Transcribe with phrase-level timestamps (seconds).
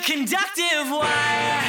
[0.00, 1.62] conductive wire,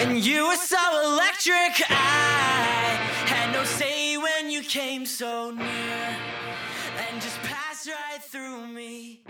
[0.00, 1.82] and you were so electric.
[1.90, 2.96] I
[3.26, 9.20] had no say when you came so near, and just passed right through me.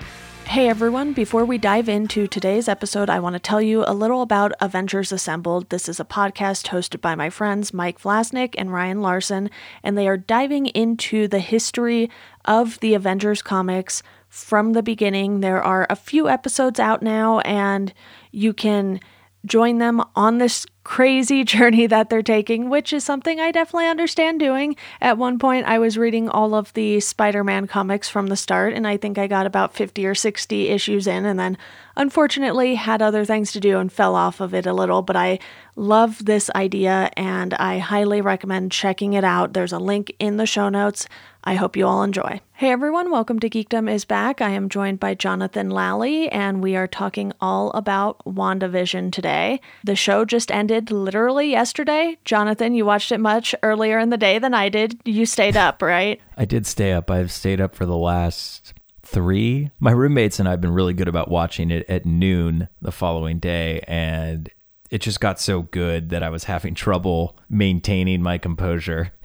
[0.45, 4.23] Hey everyone, before we dive into today's episode, I want to tell you a little
[4.23, 5.69] about Avengers Assembled.
[5.69, 9.51] This is a podcast hosted by my friends Mike Vlasnik and Ryan Larson,
[9.83, 12.11] and they are diving into the history
[12.45, 15.41] of the Avengers comics from the beginning.
[15.41, 17.93] There are a few episodes out now, and
[18.31, 19.01] you can
[19.47, 24.41] join them on this crazy journey that they're taking, which is something I definitely understand
[24.41, 24.77] doing.
[25.01, 28.73] At one point, I was reading all of the Spider Man comics from the start,
[28.73, 31.59] and I think I got about 50 or 60 issues in, and then
[31.97, 35.03] unfortunately had other things to do and fell off of it a little.
[35.03, 35.41] But I
[35.77, 39.53] love this idea, and I highly recommend checking it out.
[39.53, 41.07] There's a link in the show notes.
[41.49, 42.43] I hope you all enjoy.
[42.53, 44.43] Hey everyone, welcome to Geekdom is Back.
[44.43, 49.63] I am joined by Jonathan Lally, and we are talking all about WandaVision today.
[49.83, 52.19] The show just ended literally yesterday.
[52.27, 55.01] Jonathan, you watched it much earlier in the day than I did.
[55.07, 56.21] You stayed up, right?
[56.37, 57.11] I did stay up.
[57.11, 59.71] I've stayed up for the last three.
[59.81, 63.39] My roommates and I have been really good about watching it at noon the following
[63.39, 64.51] day, and
[64.91, 69.13] it just got so good that I was having trouble maintaining my composure.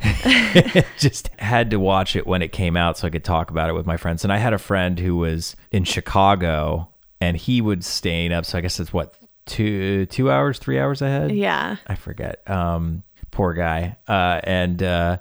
[0.98, 3.74] just had to watch it when it came out so I could talk about it
[3.74, 4.24] with my friends.
[4.24, 6.90] And I had a friend who was in Chicago
[7.22, 8.46] and he would staying up.
[8.46, 11.32] So I guess it's what two two hours, three hours ahead.
[11.32, 12.48] Yeah, I forget.
[12.50, 13.98] Um, poor guy.
[14.08, 15.18] Uh, and uh,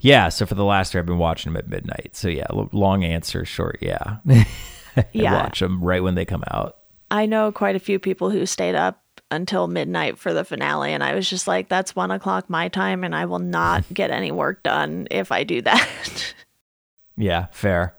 [0.00, 2.10] yeah, so for the last year, I've been watching them at midnight.
[2.14, 3.78] So yeah, long answer, short.
[3.80, 4.18] Yeah,
[5.12, 5.42] yeah.
[5.42, 6.76] watch them right when they come out.
[7.10, 10.92] I know quite a few people who stayed up until midnight for the finale.
[10.92, 14.10] And I was just like, that's one o'clock my time, and I will not get
[14.10, 16.34] any work done if I do that.
[17.16, 17.96] yeah, fair.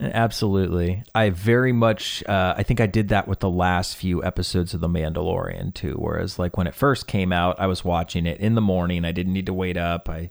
[0.00, 1.04] Absolutely.
[1.14, 4.80] I very much, uh, I think I did that with the last few episodes of
[4.80, 5.94] The Mandalorian too.
[5.96, 9.04] Whereas, like, when it first came out, I was watching it in the morning.
[9.04, 10.08] I didn't need to wait up.
[10.08, 10.30] I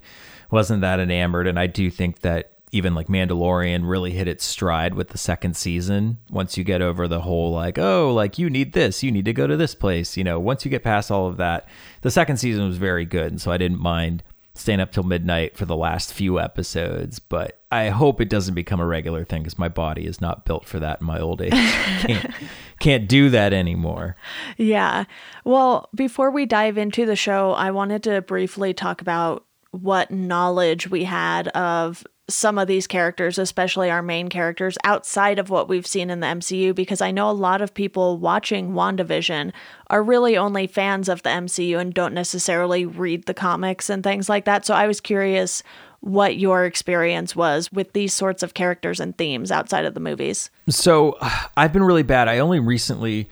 [0.50, 1.48] wasn't that enamored.
[1.48, 5.58] And I do think that even like Mandalorian really hit its stride with the second
[5.58, 6.18] season.
[6.30, 9.34] Once you get over the whole like, oh, like you need this, you need to
[9.34, 11.68] go to this place, you know, once you get past all of that,
[12.02, 13.32] the second season was very good.
[13.32, 14.24] And so I didn't mind
[14.54, 18.80] staying up till midnight for the last few episodes, but I hope it doesn't become
[18.80, 21.52] a regular thing because my body is not built for that in my old age.
[22.02, 22.34] can't,
[22.80, 24.16] can't do that anymore.
[24.58, 25.06] Yeah.
[25.46, 30.90] Well, before we dive into the show, I wanted to briefly talk about what knowledge
[30.90, 35.88] we had of some of these characters, especially our main characters, outside of what we've
[35.88, 39.52] seen in the MCU, because I know a lot of people watching WandaVision
[39.88, 44.30] are really only fans of the MCU and don't necessarily read the comics and things
[44.30, 44.66] like that.
[44.66, 45.64] So I was curious
[46.02, 50.50] what your experience was with these sorts of characters and themes outside of the movies.
[50.70, 51.18] So
[51.58, 52.28] I've been really bad.
[52.28, 53.30] I only recently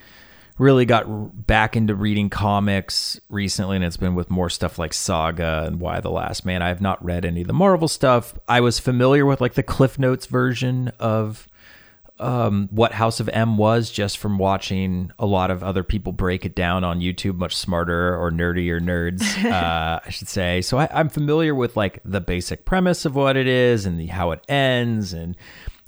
[0.60, 5.64] really got back into reading comics recently, and it's been with more stuff like Saga
[5.66, 6.62] and Y the Last Man.
[6.62, 8.38] I have not read any of the Marvel stuff.
[8.48, 11.48] I was familiar with like the Cliff Notes version of
[12.20, 16.46] um, what House of M was just from watching a lot of other people break
[16.46, 19.22] it down on YouTube, much smarter or nerdier nerds,
[19.52, 20.62] uh, I should say.
[20.62, 24.08] So I, I'm familiar with like the basic premise of what it is and the,
[24.08, 25.38] how it ends and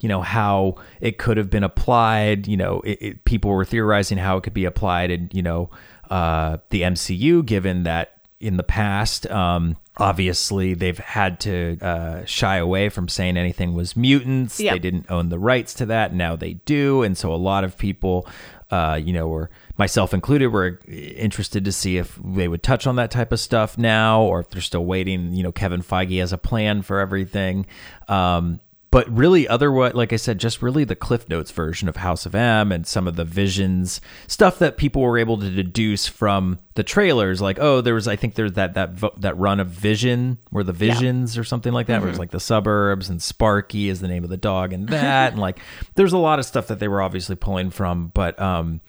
[0.01, 4.17] you know how it could have been applied you know it, it, people were theorizing
[4.17, 5.69] how it could be applied in you know
[6.09, 12.57] uh, the mcu given that in the past um, obviously they've had to uh, shy
[12.57, 14.73] away from saying anything was mutants yep.
[14.73, 17.78] they didn't own the rights to that now they do and so a lot of
[17.78, 18.28] people
[18.72, 22.95] uh, you know, were myself included, were interested to see if they would touch on
[22.95, 25.34] that type of stuff now, or if they're still waiting.
[25.34, 27.66] You know, Kevin Feige has a plan for everything.
[28.07, 28.61] Um,
[28.91, 32.35] but really otherwise like i said just really the cliff notes version of house of
[32.35, 36.84] m and some of the visions stuff that people were able to deduce from the
[36.84, 40.63] trailers like oh there was i think there's that that that run of vision where
[40.63, 41.41] the visions yeah.
[41.41, 42.03] or something like that mm-hmm.
[42.03, 45.31] where it's like the suburbs and sparky is the name of the dog and that
[45.31, 45.59] and like
[45.96, 48.82] there's a lot of stuff that they were obviously pulling from but um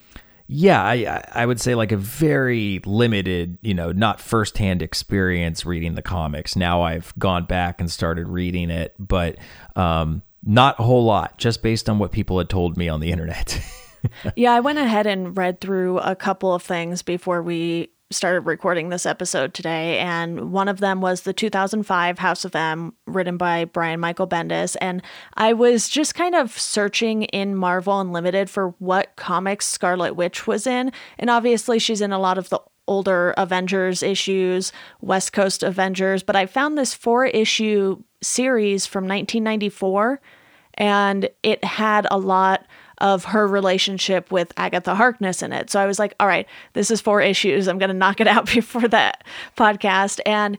[0.47, 5.95] yeah, I I would say like a very limited, you know, not firsthand experience reading
[5.95, 6.57] the comics.
[6.57, 9.37] Now I've gone back and started reading it, but
[9.77, 13.11] um, not a whole lot, just based on what people had told me on the
[13.13, 13.61] internet.
[14.37, 18.89] yeah, I went ahead and read through a couple of things before we started recording
[18.89, 23.65] this episode today, and one of them was the 2005 House of M, written by
[23.65, 24.77] Brian Michael Bendis.
[24.81, 25.03] And
[25.35, 30.67] I was just kind of searching in Marvel Unlimited for what comics Scarlet Witch was
[30.67, 36.23] in, and obviously she's in a lot of the older Avengers issues, West Coast Avengers,
[36.23, 40.21] but I found this four issue series from 1994,
[40.75, 42.67] and it had a lot
[43.03, 45.69] of her relationship with Agatha Harkness in it.
[45.69, 47.67] So I was like, all right, this is four issues.
[47.69, 49.25] I'm going to knock it out before that
[49.57, 50.21] podcast.
[50.25, 50.57] And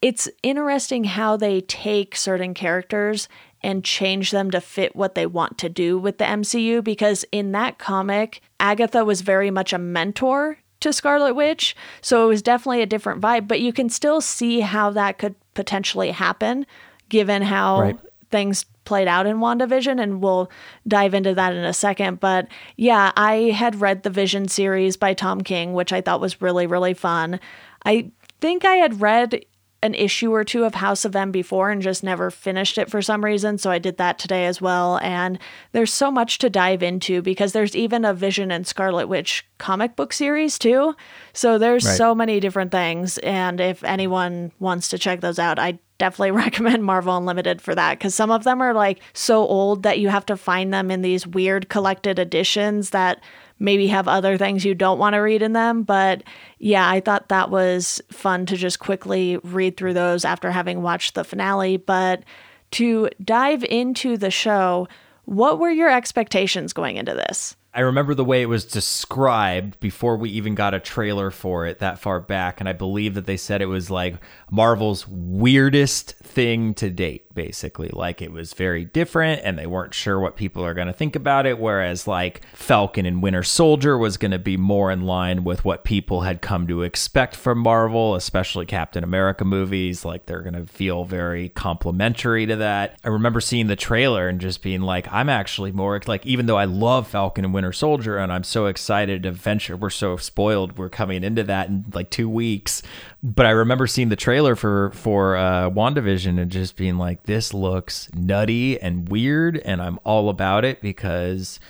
[0.00, 3.28] it's interesting how they take certain characters
[3.62, 7.52] and change them to fit what they want to do with the MCU because in
[7.52, 11.76] that comic, Agatha was very much a mentor to Scarlet Witch.
[12.00, 15.34] So it was definitely a different vibe, but you can still see how that could
[15.52, 16.64] potentially happen
[17.10, 17.98] given how Right.
[18.30, 20.50] things played out in WandaVision, and we'll
[20.88, 22.18] dive into that in a second.
[22.18, 26.42] But yeah, I had read the Vision series by Tom King, which I thought was
[26.42, 27.38] really, really fun.
[27.84, 28.10] I
[28.40, 29.44] think I had read
[29.82, 33.00] an issue or two of House of M before and just never finished it for
[33.00, 33.56] some reason.
[33.56, 34.98] So I did that today as well.
[34.98, 35.38] And
[35.72, 39.96] there's so much to dive into because there's even a Vision and Scarlet Witch comic
[39.96, 40.94] book series too.
[41.32, 41.96] So there's Right.
[41.96, 43.16] so many different things.
[43.18, 47.98] And if anyone wants to check those out, I definitely recommend Marvel Unlimited for that
[47.98, 51.00] because some of them are like so old that you have to find them in
[51.00, 53.20] these weird collected editions that
[53.60, 55.84] maybe have other things you don't want to read in them.
[55.84, 56.24] But
[56.58, 61.14] yeah, I thought that was fun to just quickly read through those after having watched
[61.14, 61.76] the finale.
[61.76, 62.24] But
[62.72, 64.88] to dive into the show,
[65.26, 67.54] what were your expectations going into this?
[67.72, 71.78] I remember the way it was described before we even got a trailer for it
[71.78, 72.58] that far back.
[72.58, 74.16] And I believe that they said it was like
[74.50, 77.88] Marvel's weirdest thing to date, basically.
[77.92, 81.16] Like it was very different and they weren't sure what people are going to think
[81.16, 81.58] about it.
[81.58, 85.84] Whereas like Falcon and Winter Soldier was going to be more in line with what
[85.84, 90.04] people had come to expect from Marvel, especially Captain America movies.
[90.04, 92.98] Like they're going to feel very complimentary to that.
[93.04, 96.56] I remember seeing the trailer and just being like, I'm actually more like, even though
[96.56, 100.78] I love Falcon and Winter Soldier and I'm so excited to venture, we're so spoiled.
[100.78, 102.82] We're coming into that in like two weeks.
[103.22, 107.52] But I remember seeing the trailer for for uh, WandaVision and just being like, this
[107.52, 111.60] looks nutty and weird, and I'm all about it because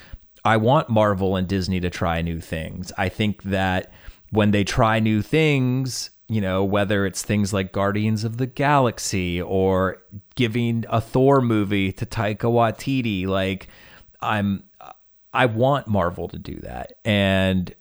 [0.45, 2.93] I want Marvel and Disney to try new things.
[2.97, 3.93] I think that
[4.31, 9.43] when they try new things, you know, whether it's things like Guardians of the Galaxy
[9.43, 10.01] or
[10.37, 13.67] giving a Thor movie to Taika Waititi, like
[14.21, 14.63] I'm
[15.35, 16.93] I want Marvel to do that.
[17.05, 17.75] And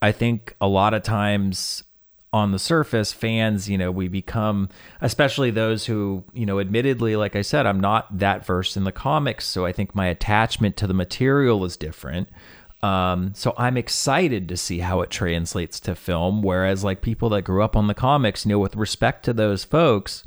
[0.00, 1.84] I think a lot of times
[2.32, 4.70] on the surface, fans, you know, we become,
[5.00, 8.92] especially those who, you know, admittedly, like I said, I'm not that versed in the
[8.92, 9.46] comics.
[9.46, 12.28] So I think my attachment to the material is different.
[12.82, 16.42] Um, so I'm excited to see how it translates to film.
[16.42, 19.64] Whereas, like people that grew up on the comics, you know, with respect to those
[19.64, 20.24] folks,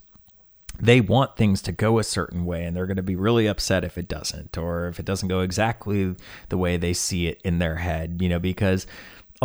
[0.79, 3.83] they want things to go a certain way and they're going to be really upset
[3.83, 6.15] if it doesn't or if it doesn't go exactly
[6.49, 8.85] the way they see it in their head, you know, because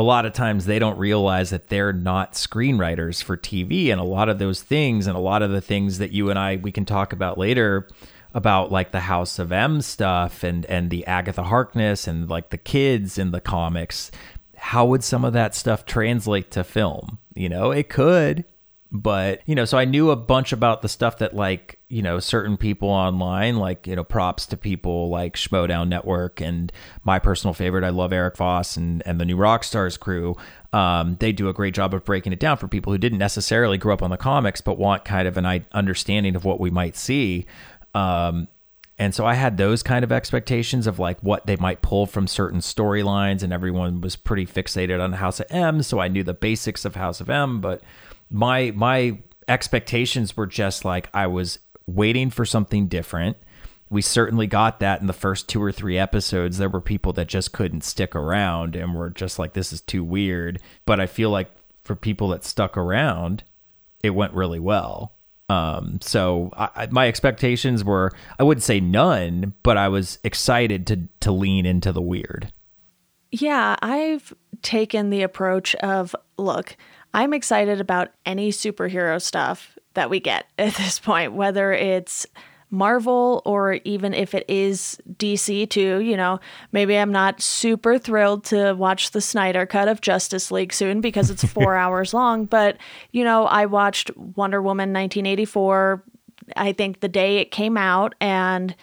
[0.00, 4.04] a lot of times they don't realize that they're not screenwriters for TV and a
[4.04, 6.72] lot of those things and a lot of the things that you and I we
[6.72, 7.86] can talk about later
[8.32, 12.56] about like the House of M stuff and and the Agatha Harkness and like the
[12.56, 14.10] kids in the comics
[14.56, 17.18] how would some of that stuff translate to film?
[17.34, 18.46] You know it could
[18.92, 22.18] but you know so i knew a bunch about the stuff that like you know
[22.18, 26.72] certain people online like you know props to people like Schmoedown network and
[27.04, 30.36] my personal favorite i love eric voss and and the new rockstars crew
[30.72, 33.76] um, they do a great job of breaking it down for people who didn't necessarily
[33.76, 36.96] grow up on the comics but want kind of an understanding of what we might
[36.96, 37.46] see
[37.94, 38.48] um,
[39.00, 42.26] and so I had those kind of expectations of like what they might pull from
[42.26, 45.82] certain storylines, and everyone was pretty fixated on House of M.
[45.82, 47.80] So I knew the basics of House of M, but
[48.30, 49.18] my my
[49.48, 53.36] expectations were just like I was waiting for something different.
[53.90, 56.58] We certainly got that in the first two or three episodes.
[56.58, 60.04] There were people that just couldn't stick around and were just like, this is too
[60.04, 60.62] weird.
[60.86, 61.50] But I feel like
[61.82, 63.42] for people that stuck around,
[64.04, 65.14] it went really well.
[65.48, 71.08] Um, so I, my expectations were, I wouldn't say none, but I was excited to
[71.20, 72.52] to lean into the weird.
[73.32, 74.32] Yeah, I've
[74.62, 76.76] taken the approach of look,
[77.12, 82.26] I'm excited about any superhero stuff that we get at this point, whether it's
[82.72, 86.00] Marvel or even if it is DC too.
[86.00, 86.38] You know,
[86.72, 91.30] maybe I'm not super thrilled to watch the Snyder cut of Justice League soon because
[91.30, 92.76] it's four hours long, but
[93.10, 96.04] you know, I watched Wonder Woman 1984,
[96.56, 98.74] I think the day it came out, and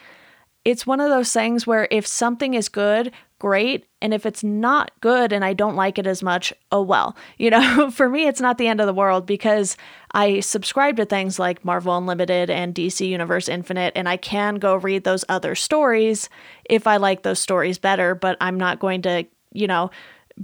[0.65, 3.85] it's one of those things where if something is good, great.
[4.01, 7.15] And if it's not good and I don't like it as much, oh well.
[7.37, 9.77] You know, for me, it's not the end of the world because
[10.11, 14.75] I subscribe to things like Marvel Unlimited and DC Universe Infinite, and I can go
[14.75, 16.29] read those other stories
[16.67, 19.91] if I like those stories better, but I'm not going to, you know,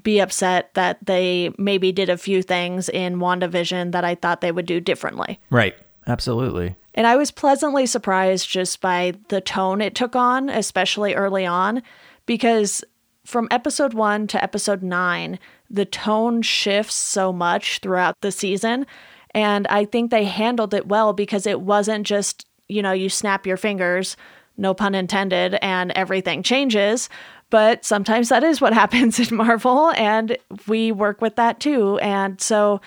[0.01, 4.51] be upset that they maybe did a few things in WandaVision that I thought they
[4.51, 5.39] would do differently.
[5.50, 5.75] Right.
[6.07, 6.75] Absolutely.
[6.95, 11.81] And I was pleasantly surprised just by the tone it took on, especially early on,
[12.25, 12.84] because
[13.25, 15.39] from episode one to episode nine,
[15.70, 18.86] the tone shifts so much throughout the season.
[19.34, 23.48] And I think they handled it well because it wasn't just, you know, you snap
[23.48, 24.15] your fingers,
[24.58, 27.10] no pun intended, and everything changes.
[27.50, 30.38] But sometimes that is what happens in Marvel, and
[30.68, 31.98] we work with that too.
[32.00, 32.82] And so,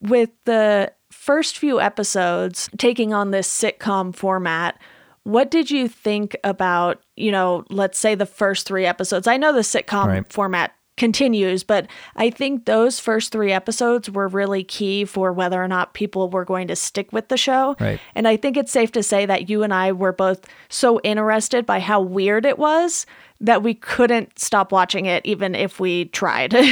[0.00, 4.78] with the first few episodes taking on this sitcom format,
[5.26, 9.26] what did you think about, you know, let's say the first three episodes?
[9.26, 10.32] I know the sitcom Right.
[10.32, 15.68] format continues, but I think those first three episodes were really key for whether or
[15.68, 17.74] not people were going to stick with the show.
[17.80, 18.00] Right.
[18.14, 21.66] And I think it's safe to say that you and I were both so interested
[21.66, 23.04] by how weird it was
[23.40, 26.54] that we couldn't stop watching it even if we tried.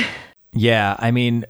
[0.56, 1.44] Yeah, I mean,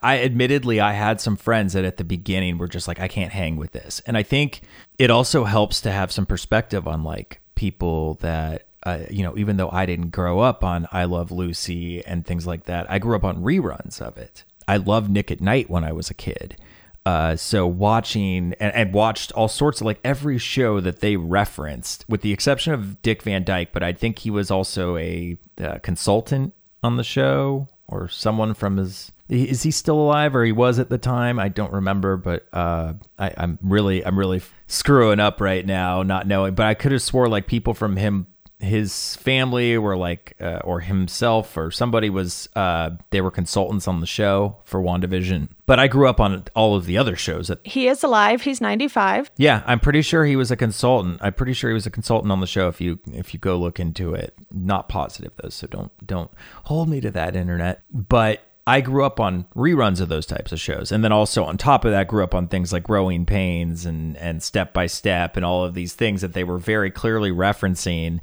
[0.00, 3.32] I admittedly I had some friends that at the beginning were just like I can't
[3.32, 4.00] hang with this.
[4.06, 4.62] And I think
[4.98, 9.56] it also helps to have some perspective on like people that uh, you know, even
[9.56, 13.16] though I didn't grow up on I Love Lucy and things like that, I grew
[13.16, 14.44] up on reruns of it.
[14.68, 16.56] I loved Nick at Night when I was a kid.
[17.04, 22.04] Uh, so watching and, and watched all sorts of like every show that they referenced,
[22.08, 25.78] with the exception of Dick Van Dyke, but I think he was also a uh,
[25.78, 26.52] consultant
[26.82, 29.10] on the show or someone from his.
[29.28, 31.38] Is he still alive or he was at the time?
[31.38, 36.26] I don't remember, but uh, I, I'm really I'm really screwing up right now, not
[36.26, 36.54] knowing.
[36.54, 38.26] But I could have swore like people from him
[38.60, 44.00] his family were like uh, or himself or somebody was uh they were consultants on
[44.00, 45.48] the show for WandaVision.
[45.66, 48.42] But I grew up on all of the other shows that he is alive.
[48.42, 49.30] He's 95.
[49.36, 51.18] yeah, I'm pretty sure he was a consultant.
[51.22, 53.56] I'm pretty sure he was a consultant on the show if you if you go
[53.56, 54.34] look into it.
[54.50, 56.30] Not positive though, so don't don't
[56.64, 57.82] hold me to that internet.
[57.92, 60.92] But I grew up on reruns of those types of shows.
[60.92, 64.14] And then also on top of that grew up on things like Growing Pains and
[64.18, 68.20] and Step by Step and all of these things that they were very clearly referencing.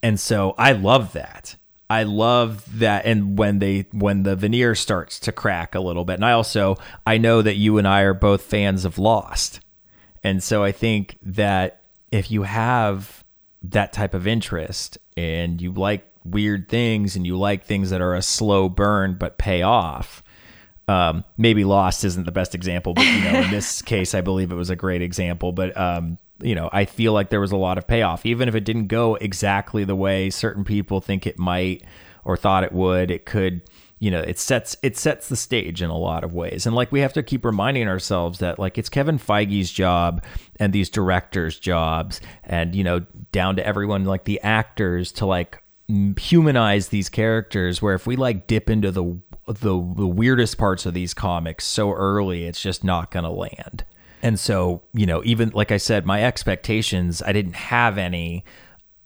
[0.00, 1.56] And so I love that.
[1.90, 6.14] I love that and when they when the veneer starts to crack a little bit.
[6.14, 9.58] And I also I know that you and I are both fans of Lost.
[10.22, 13.24] And so I think that if you have
[13.64, 18.14] that type of interest and you like weird things and you like things that are
[18.14, 20.22] a slow burn but pay off,
[20.88, 24.52] um, maybe Lost isn't the best example, but you know, in this case, I believe
[24.52, 25.52] it was a great example.
[25.52, 28.54] But um, you know, I feel like there was a lot of payoff, even if
[28.54, 31.82] it didn't go exactly the way certain people think it might
[32.24, 33.10] or thought it would.
[33.10, 33.62] It could,
[33.98, 36.92] you know, it sets it sets the stage in a lot of ways, and like
[36.92, 40.22] we have to keep reminding ourselves that like it's Kevin Feige's job
[40.60, 43.00] and these directors' jobs, and you know,
[43.32, 47.80] down to everyone like the actors to like humanize these characters.
[47.82, 51.92] Where if we like dip into the the, the weirdest parts of these comics so
[51.92, 53.84] early, it's just not going to land.
[54.22, 58.44] And so, you know, even like I said, my expectations, I didn't have any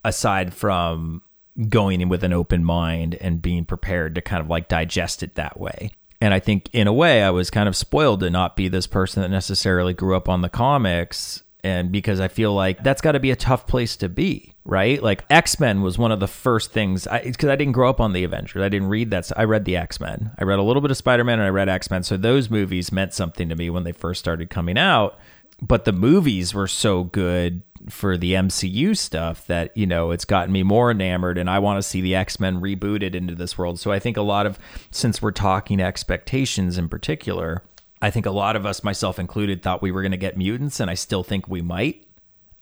[0.04, 1.22] aside from
[1.68, 5.34] going in with an open mind and being prepared to kind of like digest it
[5.34, 5.90] that way.
[6.20, 8.86] And I think in a way, I was kind of spoiled to not be this
[8.86, 11.42] person that necessarily grew up on the comics.
[11.64, 15.02] And because I feel like that's got to be a tough place to be, right?
[15.02, 18.00] Like X Men was one of the first things I, because I, didn't grow up
[18.00, 18.62] on the Avengers.
[18.62, 19.26] I didn't read that.
[19.26, 20.30] so I read the X Men.
[20.38, 22.04] I read a little bit of Spider Man and I read X Men.
[22.04, 25.18] So those movies meant something to me when they first started coming out.
[25.60, 30.52] But the movies were so good for the MCU stuff that, you know, it's gotten
[30.52, 33.80] me more enamored and I want to see the X Men rebooted into this world.
[33.80, 34.60] So I think a lot of,
[34.92, 37.64] since we're talking expectations in particular,
[38.00, 40.80] I think a lot of us, myself included, thought we were going to get mutants,
[40.80, 42.04] and I still think we might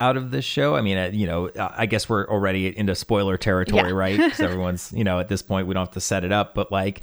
[0.01, 0.77] out of this show.
[0.77, 3.95] I mean, uh, you know, uh, I guess we're already into spoiler territory, Yeah.
[3.95, 4.17] right?
[4.19, 6.55] Because everyone's, you know, at this point, we don't have to set it up.
[6.55, 7.03] But like,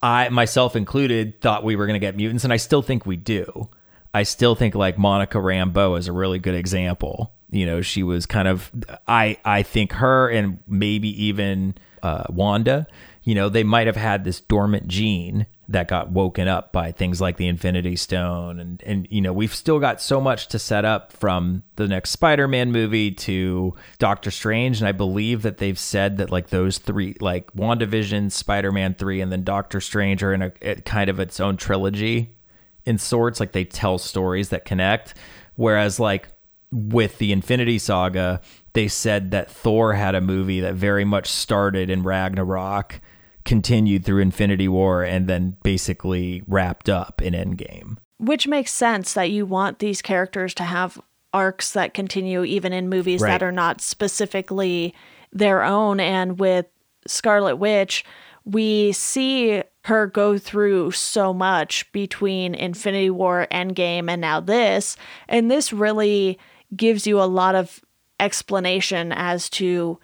[0.00, 3.16] I, myself included, thought we were going to get mutants, and I still think we
[3.16, 3.68] do.
[4.14, 7.32] I still think like Monica Rambeau is a really good example.
[7.50, 8.70] You know, she was kind of
[9.06, 12.86] I I think her and maybe even uh, Wanda.
[13.24, 17.20] You know, they might have had this dormant gene that got woken up by things
[17.20, 20.84] like the Infinity Stone, and and you know we've still got so much to set
[20.84, 26.18] up from the next Spider-Man movie to Doctor Strange, and I believe that they've said
[26.18, 30.52] that like those three, like WandaVision, Spider-Man three, and then Doctor Strange are in a,
[30.62, 32.36] a kind of its own trilogy
[32.84, 33.40] in sorts.
[33.40, 35.14] Like they tell stories that connect.
[35.56, 36.28] Whereas like
[36.70, 38.40] with the infinity saga
[38.72, 42.98] they said that thor had a movie that very much started in ragnarok
[43.44, 49.30] continued through infinity war and then basically wrapped up in endgame Which makes sense that
[49.30, 51.00] you want these characters to have
[51.32, 53.30] arcs that continue even in movies Right.
[53.30, 54.94] that are not specifically
[55.32, 55.98] their own.
[55.98, 56.66] And with
[57.06, 58.04] Scarlet Witch,
[58.44, 64.96] we see her go through so much between Infinity War, Endgame, and now this.
[65.28, 66.38] And this really
[66.76, 67.80] gives you a lot of
[68.20, 69.98] explanation as to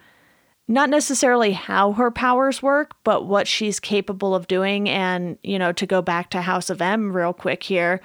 [0.69, 4.87] not necessarily how her powers work, but what she's capable of doing.
[4.87, 7.99] And, you know, to go back to House of M real quick here,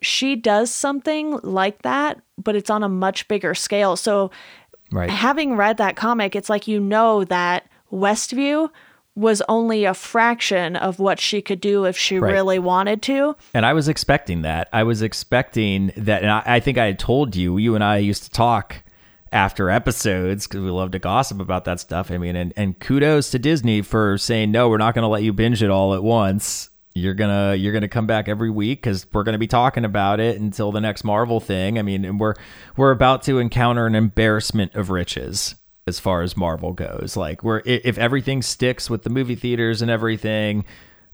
[0.00, 3.96] she does something like that, but it's on a much bigger scale.
[3.96, 4.30] So,
[4.92, 5.10] Right.
[5.10, 8.70] having read that comic, it's like you know that Westview
[9.16, 12.32] was only a fraction of what she could do if she Right.
[12.32, 13.34] really wanted to.
[13.54, 14.68] And I was expecting that.
[14.72, 16.22] I was expecting that.
[16.22, 18.83] And I, I think I had told you, you and I used to talk
[19.34, 22.10] after episodes because we love to gossip about that stuff.
[22.10, 25.24] I mean, and, and kudos to Disney for saying, no, we're not going to let
[25.24, 26.70] you binge it all at once.
[26.96, 30.40] You're gonna you're gonna come back every week because we're gonna be talking about it
[30.40, 31.76] until the next Marvel thing.
[31.76, 32.34] I mean, and we're
[32.76, 35.56] we're about to encounter an embarrassment of riches
[35.88, 37.16] as far as Marvel goes.
[37.16, 40.64] Like we're if everything sticks with the movie theaters and everything,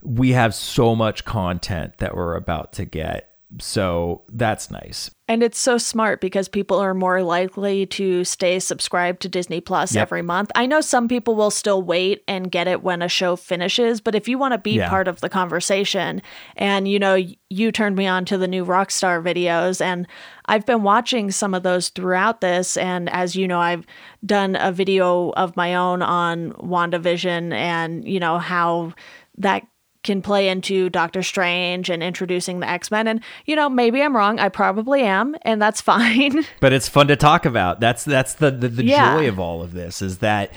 [0.03, 3.30] we have so much content that we're about to get.
[3.59, 5.11] So that's nice.
[5.27, 9.93] And it's so smart because people are more likely to stay subscribed to Disney Plus
[9.95, 10.01] Yep.
[10.01, 10.51] every month.
[10.55, 14.13] I know some people will still wait and get it when a show finishes, but
[14.15, 14.89] if you want to be Yeah.
[14.89, 16.21] part of the conversation,
[16.55, 17.17] and you know,
[17.49, 20.05] you turned me on to the new Rockstar videos, and
[20.47, 22.75] I've been watching some of those throughout this.
[22.75, 23.85] And as you know, I've
[24.25, 28.93] done a video of my own on WandaVision and, you know, how
[29.37, 29.63] that
[30.03, 33.07] can play into Doctor Strange and introducing the X Men.
[33.07, 34.39] And, you know, maybe I'm wrong.
[34.39, 36.43] I probably am, and that's fine.
[36.59, 37.79] But it's fun to talk about.
[37.79, 39.15] That's that's the the, the Yeah.
[39.17, 40.51] joy of all of this is that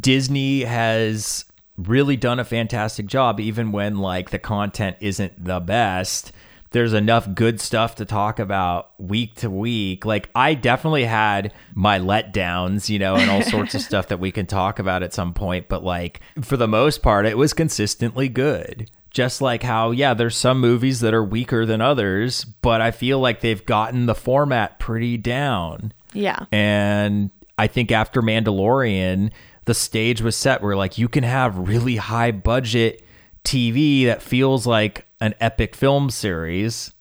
[0.00, 1.44] Disney has
[1.76, 6.30] really done a fantastic job even when like the content isn't the best.
[6.74, 10.04] There's enough good stuff to talk about week to week.
[10.04, 14.32] Like I definitely had my letdowns, you know, and all sorts of stuff that we
[14.32, 18.28] can talk about at some point, but like for the most part it was consistently
[18.28, 18.90] good.
[19.10, 23.20] Just like how, yeah, there's some movies that are weaker than others, but I feel
[23.20, 25.92] like they've gotten the format pretty down.
[26.12, 26.46] yeah.
[26.50, 29.30] And I think after Mandalorian,
[29.66, 33.04] the stage was set where like you can have really high budget
[33.44, 36.92] TV that feels like an epic film series,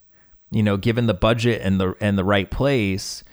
[0.52, 3.24] you know, given the budget and the and the right place.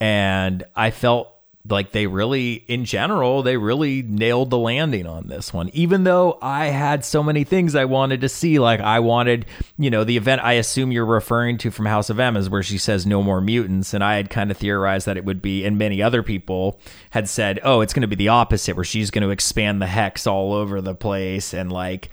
[0.00, 1.36] And I felt
[1.70, 6.38] like they really in general they really nailed the landing on this one even though
[6.42, 9.46] i had so many things i wanted to see like i wanted
[9.78, 12.62] you know the event i assume you're referring to from house of m is where
[12.62, 15.64] she says no more mutants and i had kind of theorized that it would be
[15.64, 16.78] and many other people
[17.10, 19.86] had said oh it's going to be the opposite where she's going to expand the
[19.86, 22.10] hex all over the place and like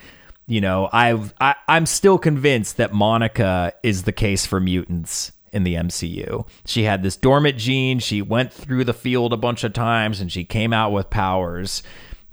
[0.47, 5.63] you know I've, i i'm still convinced that monica is the case for mutants in
[5.63, 6.45] the MCU.
[6.65, 7.99] She had this dormant gene.
[7.99, 11.83] She went through the field a bunch of times and she came out with powers.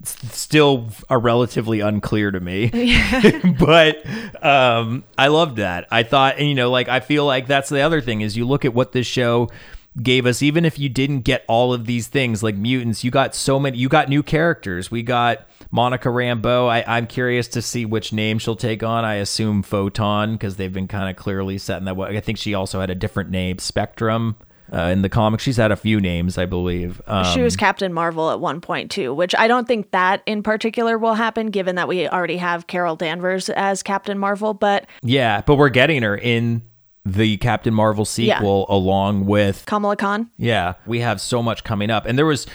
[0.01, 2.71] It's still are relatively unclear to me.
[3.59, 4.05] but
[4.43, 5.87] um, I loved that.
[5.91, 8.47] I thought, and you know, like I feel like that's the other thing is you
[8.47, 9.51] look at what this show
[10.03, 13.35] gave us even if you didn't get all of these things like mutants you got
[13.35, 14.91] so many you got new characters.
[14.91, 16.69] We got monica rambeau.
[16.69, 19.05] I, i'm curious to see which name she'll take on.
[19.05, 22.55] I assume photon because they've been kind of clearly setting that way i think she
[22.55, 24.37] also had a different name spectrum
[24.73, 25.43] uh, in the comics.
[25.43, 27.03] She's had a few names i believe.
[27.09, 30.45] Um, She was Captain Marvel at one point too, which I don't think that in
[30.45, 35.41] particular will happen given that we already have Carol Danvers as Captain Marvel, but yeah
[35.41, 36.63] but we're getting her in
[37.07, 40.31] the captain marvel sequel along with Kamala Khan.
[40.37, 42.07] Yeah, we have so much coming up.
[42.07, 42.47] And there was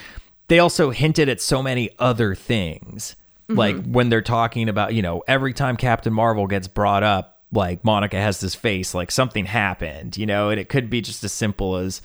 [0.47, 3.15] they also hinted at so many other things.
[3.49, 3.59] Mm-hmm.
[3.59, 7.83] Like when they're talking about, you know, every time Captain Marvel gets brought up, like
[7.83, 11.31] Monica has this face like something happened, you know, and it could be just as
[11.31, 12.01] simple as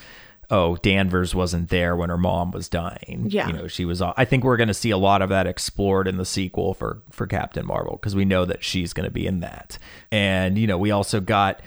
[0.52, 3.26] oh, Danvers wasn't there when her mom was dying.
[3.28, 3.46] Yeah.
[3.46, 6.08] You know, she was I think we're going to see a lot of that explored
[6.08, 9.26] in the sequel for for Captain Marvel because we know that she's going to be
[9.26, 9.78] in that.
[10.10, 11.60] And you know, we also got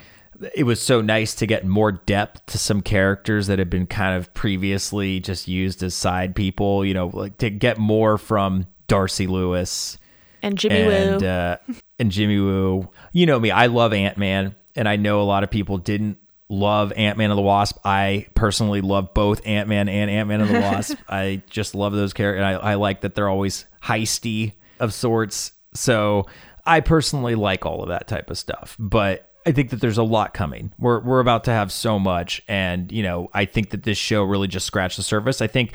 [0.54, 4.16] it was so nice to get more depth to some characters that had been kind
[4.16, 9.26] of previously just used as side people, you know, like to get more from Darcy
[9.26, 9.98] Lewis
[10.42, 11.28] And Jimmy and Woo.
[11.28, 11.56] uh,
[11.98, 12.88] and Jimmy Woo.
[13.12, 16.18] You know me, I love Ant Man, and I know a lot of people didn't
[16.48, 17.78] love Ant Man and the Wasp.
[17.84, 20.96] I personally love both Ant Man and Ant Man and the Wasp.
[21.08, 22.44] I just love those characters.
[22.44, 25.52] And I, I like that they're always heisty of sorts.
[25.74, 26.26] So
[26.66, 29.30] I personally like all of that type of stuff, but.
[29.46, 30.72] I think that there's a lot coming.
[30.78, 34.24] We're we're about to have so much, and you know, I think that this show
[34.24, 35.42] really just scratched the surface.
[35.42, 35.72] I think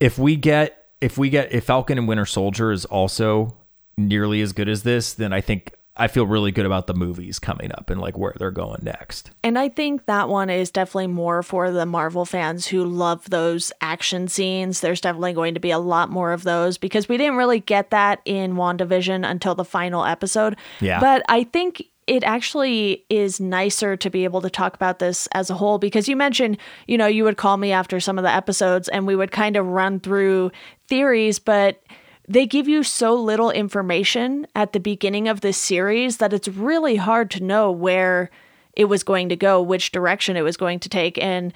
[0.00, 3.56] if we get if we get if Falcon and Winter Soldier is also
[3.96, 7.40] nearly as good as this, then I think I feel really good about the movies
[7.40, 9.32] coming up and like where they're going next.
[9.42, 13.72] And I think that one is definitely more for the Marvel fans who love those
[13.80, 14.80] action scenes.
[14.80, 17.90] There's definitely going to be a lot more of those because we didn't really get
[17.90, 20.56] that in WandaVision until the final episode.
[20.80, 21.00] Yeah.
[21.00, 25.50] But I think it actually is nicer to be able to talk about this as
[25.50, 28.32] a whole because you mentioned, you know, you would call me after some of the
[28.32, 30.50] episodes and we would kind of run through
[30.88, 31.82] theories, but
[32.26, 36.96] they give you so little information at the beginning of this series that it's really
[36.96, 38.30] hard to know where
[38.72, 41.18] it was going to go, which direction it was going to take.
[41.18, 41.52] And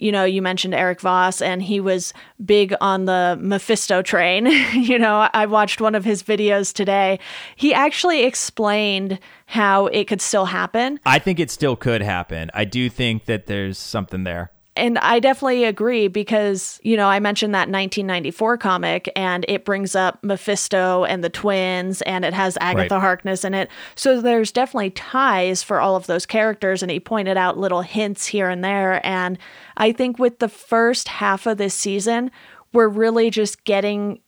[0.00, 2.12] you know, you mentioned Eric Voss, and he was
[2.44, 4.46] big on the Mephisto train.
[4.72, 7.18] you know, I watched one of his videos today.
[7.56, 11.00] He actually explained how it could still happen.
[11.04, 12.50] I think it still could happen.
[12.54, 14.50] I do think that there's something there.
[14.76, 19.96] And I definitely agree because, you know, I mentioned that 1994 comic and it brings
[19.96, 23.00] up Mephisto and the twins and it has Agatha Right.
[23.00, 23.68] Harkness in it.
[23.96, 26.82] So there's definitely ties for all of those characters.
[26.82, 29.04] And he pointed out little hints here and there.
[29.04, 29.38] And
[29.76, 32.30] I think with the first half of this season,
[32.72, 34.20] we're really just getting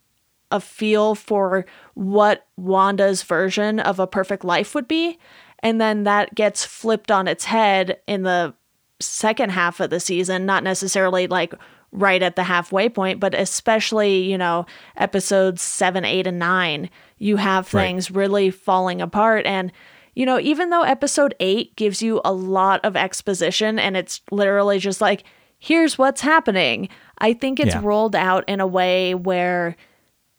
[0.50, 5.18] a feel for what Wanda's version of a perfect life would be.
[5.60, 8.54] And then that gets flipped on its head in the
[9.02, 11.52] second half of the season, not necessarily like
[11.90, 14.64] right at the halfway point, but especially, you know,
[14.96, 16.88] episodes seven, eight, and nine,
[17.18, 17.82] you have Right.
[17.86, 19.44] things really falling apart.
[19.44, 19.70] And,
[20.14, 24.78] you know, even though episode eight gives you a lot of exposition and it's literally
[24.78, 25.24] just like,
[25.58, 26.88] here's what's happening,
[27.18, 27.80] I think it's Yeah.
[27.84, 29.76] rolled out in a way where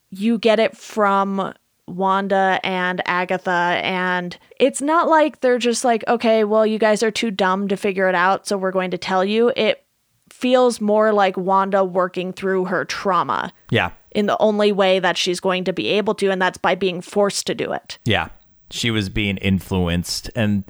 [0.10, 1.54] you get it from
[1.88, 3.80] Wanda and Agatha.
[3.84, 7.78] And it's not like they're just like, okay, well, you guys are too dumb to
[7.78, 9.52] figure it out, so we're going to tell you.
[9.56, 9.84] It
[10.32, 13.92] feels more like Wanda working through her trauma Yeah.
[14.12, 17.02] in the only way that she's going to be able to, and that's by being
[17.02, 18.00] forced to do it.
[18.06, 18.30] Yeah.
[18.72, 20.64] She was being influenced and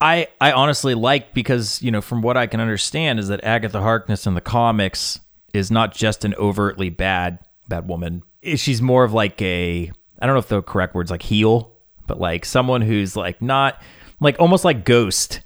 [0.00, 3.80] I I honestly like because, you know, from what I can understand is that Agatha
[3.80, 5.18] Harkness in the comics
[5.54, 8.22] is not just an overtly bad bad woman.
[8.56, 9.90] She's more of like a
[10.20, 11.72] I don't know if the correct word's like heel,
[12.06, 13.80] but like someone who's like not
[14.20, 15.40] like almost like Ghost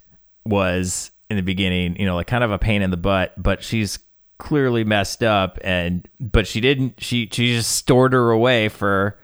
[0.45, 3.63] was in the beginning, you know, like kind of a pain in the butt, but
[3.63, 3.99] she's
[4.39, 9.17] clearly messed up and but she didn't she she just stored her away for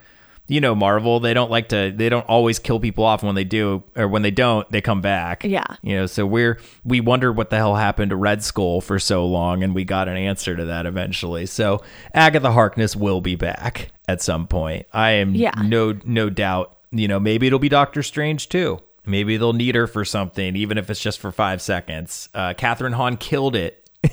[0.49, 3.21] you know Marvel they don't like to they don't always kill people off.
[3.21, 5.43] And when they do or when they don't they come back.
[5.45, 5.63] Yeah.
[5.81, 9.25] you know so we're we wondered what the hell happened to Red Skull for so
[9.25, 11.45] long and we got an answer to that eventually.
[11.45, 11.81] So
[12.13, 14.87] Agatha Harkness will be back at some point.
[14.91, 15.51] I am Yeah.
[15.63, 18.79] no no doubt you know maybe it'll be Doctor Strange too.
[19.05, 22.27] Maybe they'll need her for something even if it's just for five seconds.
[22.33, 23.89] Uh Kathryn Hahn killed it.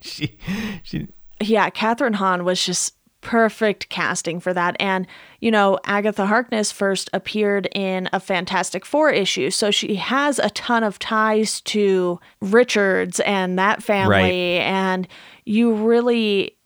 [0.00, 0.38] She
[0.82, 1.08] she
[1.42, 4.76] yeah, Kathryn Hahn was just perfect casting for that.
[4.80, 5.06] And,
[5.40, 9.50] you know, Agatha Harkness first appeared in a Fantastic Four issue.
[9.50, 14.58] So she has a ton of ties to Richards and that family.
[14.58, 14.66] Right.
[14.66, 15.08] And
[15.44, 16.56] you really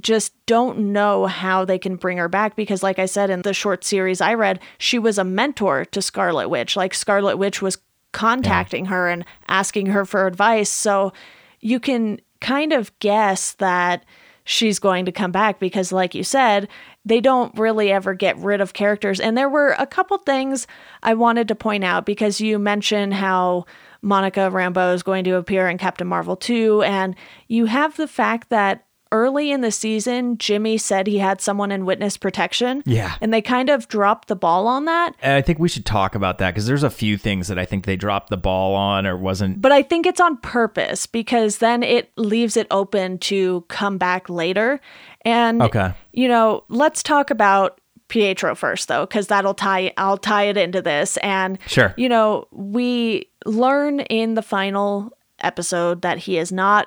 [0.00, 3.54] just don't know how they can bring her back because like I said in the
[3.54, 6.76] short series I read, she was a mentor to Scarlet Witch.
[6.76, 7.78] Like Scarlet Witch was
[8.12, 10.70] contacting her and asking her for advice.
[10.70, 11.12] So
[11.60, 14.04] you can kind of guess that
[14.46, 16.68] she's going to come back because like you said,
[17.04, 19.20] they don't really ever get rid of characters.
[19.20, 20.66] And there were a couple things
[21.02, 23.66] I wanted to point out because you mentioned how
[24.02, 27.16] Monica Rambeau is going to appear in Captain Marvel 2 and
[27.48, 28.85] you have the fact that
[29.16, 32.82] early in the season Jimmy said he had someone in witness protection.
[32.84, 33.14] Yeah.
[33.20, 35.14] And they kind of dropped the ball on that.
[35.20, 37.64] And I think we should talk about that because there's a few things that I
[37.64, 39.60] think they dropped the ball on or wasn't.
[39.62, 44.28] But I think it's on purpose because then it leaves it open to come back
[44.28, 44.80] later.
[45.24, 45.92] And Okay.
[46.12, 50.80] you know, let's talk about Pietro first though cuz that'll tie I'll tie it into
[50.80, 51.92] this and Sure.
[51.96, 56.86] you know, we learn in the final episode that he is not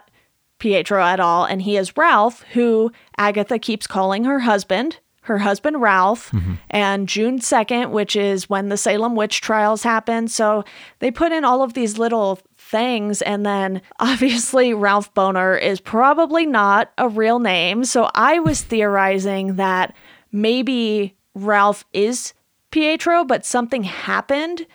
[0.59, 5.79] Pietro at all and he is Ralph who Agatha keeps calling her husband her husband
[5.81, 6.31] Ralph
[6.71, 10.27] and June 2nd which is when the Salem witch trials happen.
[10.27, 10.63] So
[10.99, 16.45] they put in all of these little things and then obviously Ralph Bohner is probably
[16.45, 17.85] not a real name.
[17.85, 19.95] So I was theorizing that
[20.31, 22.33] maybe Ralph is
[22.71, 24.65] Pietro but something happened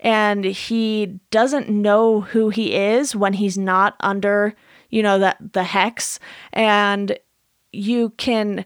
[0.00, 4.54] and he doesn't know who he is when he's not under
[4.92, 6.20] you know that the hex
[6.52, 7.18] and
[7.72, 8.64] you can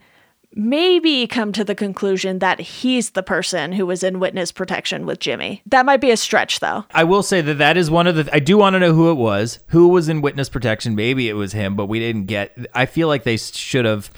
[0.57, 5.21] maybe come to the conclusion that he's the person who was in witness protection with
[5.21, 5.63] Jimmy.
[5.67, 6.85] That might be a stretch though.
[6.93, 8.29] I will say that that is one of the.
[8.35, 10.95] I do want to know who it was, who was in witness protection.
[10.95, 12.57] Maybe it was him, but we didn't get.
[12.75, 14.11] I feel like they should have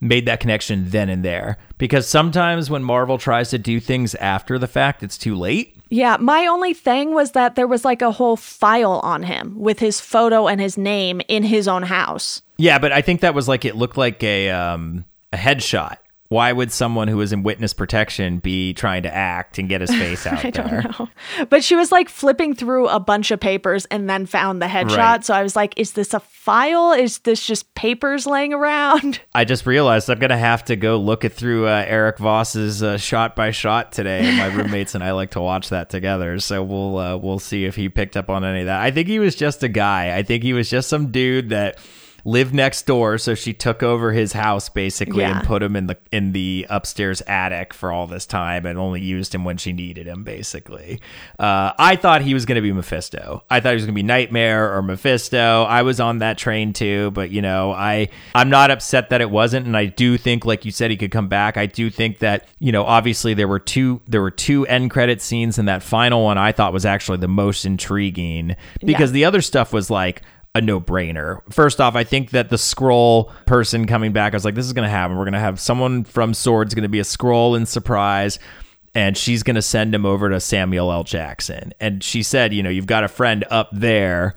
[0.00, 4.58] made that connection then and there because sometimes when Marvel tries to do things after
[4.58, 5.76] the fact, it's too late.
[5.94, 9.78] Yeah, my only thing was that there was like a whole file on him with
[9.78, 12.42] his photo and his name in his own house.
[12.58, 15.98] Yeah, but I think that was like it looked like a um a headshot
[16.34, 19.90] Why would someone who is in witness protection be trying to act and get his
[19.90, 20.82] face out I there?
[20.82, 21.46] don't know.
[21.48, 24.96] But she was like flipping through a bunch of papers and then found the headshot.
[24.96, 25.24] Right.
[25.24, 26.90] So I was like, is this a file?
[26.90, 29.20] Is this just papers laying around?
[29.34, 32.98] I just realized I'm gonna have to go look it through uh, Eric Voss's uh,
[32.98, 34.36] shot by shot today.
[34.36, 37.76] My roommates and I like to watch that together, so we'll uh, we'll see if
[37.76, 38.80] he picked up on any of that.
[38.80, 40.16] I think he was just a guy.
[40.16, 41.78] I think he was just some dude that
[42.26, 45.38] lived next door, so she took over his house basically Yeah.
[45.38, 49.00] and put him in the in the upstairs attic for all this time, and only
[49.00, 50.24] used him when she needed him.
[50.24, 51.00] Basically,
[51.38, 53.44] uh, I thought he was gonna be Mephisto.
[53.50, 55.64] I thought he was gonna be Nightmare or Mephisto.
[55.64, 59.30] I was on that train too, but you know, I I'm not upset that it
[59.30, 61.56] wasn't, and I do think, like you said, he could come back.
[61.56, 65.20] I do think that you know, obviously there were two there were two end credit
[65.20, 69.14] scenes, and that final one I thought was actually the most intriguing because Yeah.
[69.14, 70.22] the other stuff was like
[70.54, 71.40] a no-brainer.
[71.52, 74.72] First off, I think that the Skrull person coming back, I was like, this is
[74.72, 75.16] gonna happen.
[75.16, 78.38] We're gonna have someone from Sword's gonna be a Skrull in surprise.
[78.96, 81.02] And she's to send him over to Samuel L.
[81.02, 81.72] Jackson.
[81.80, 84.36] And she said, you know, you've got a friend up there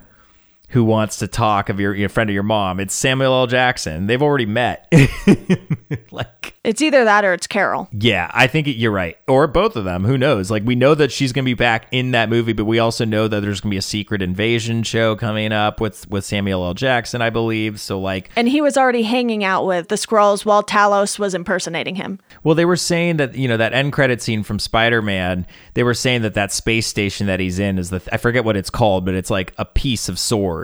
[0.70, 2.80] who wants to talk of your, your friend of your mom.
[2.80, 3.48] It's Samuel L.
[3.48, 4.08] Jackson.
[4.08, 4.92] They've already met.
[6.12, 7.88] like, It's either that or it's Carol.
[7.94, 9.18] yeah, I think you're right.
[9.28, 10.04] Or both of them.
[10.04, 10.52] Who knows?
[10.52, 13.06] Like, we know that she's going to be back in that movie, but we also
[13.06, 16.66] know that there's going to be a secret invasion show coming up with, with Samuel
[16.66, 16.74] L.
[16.74, 17.80] Jackson, I believe.
[17.80, 21.96] So, like, And he was already hanging out with the Skrulls while Talos was impersonating
[21.96, 22.20] him.
[22.44, 25.46] Well, they were saying that you know that end credit scene from Spider Man.
[25.74, 28.56] They were saying that that space station that he's in is the I forget what
[28.58, 30.57] it's called, but it's like a piece of sword.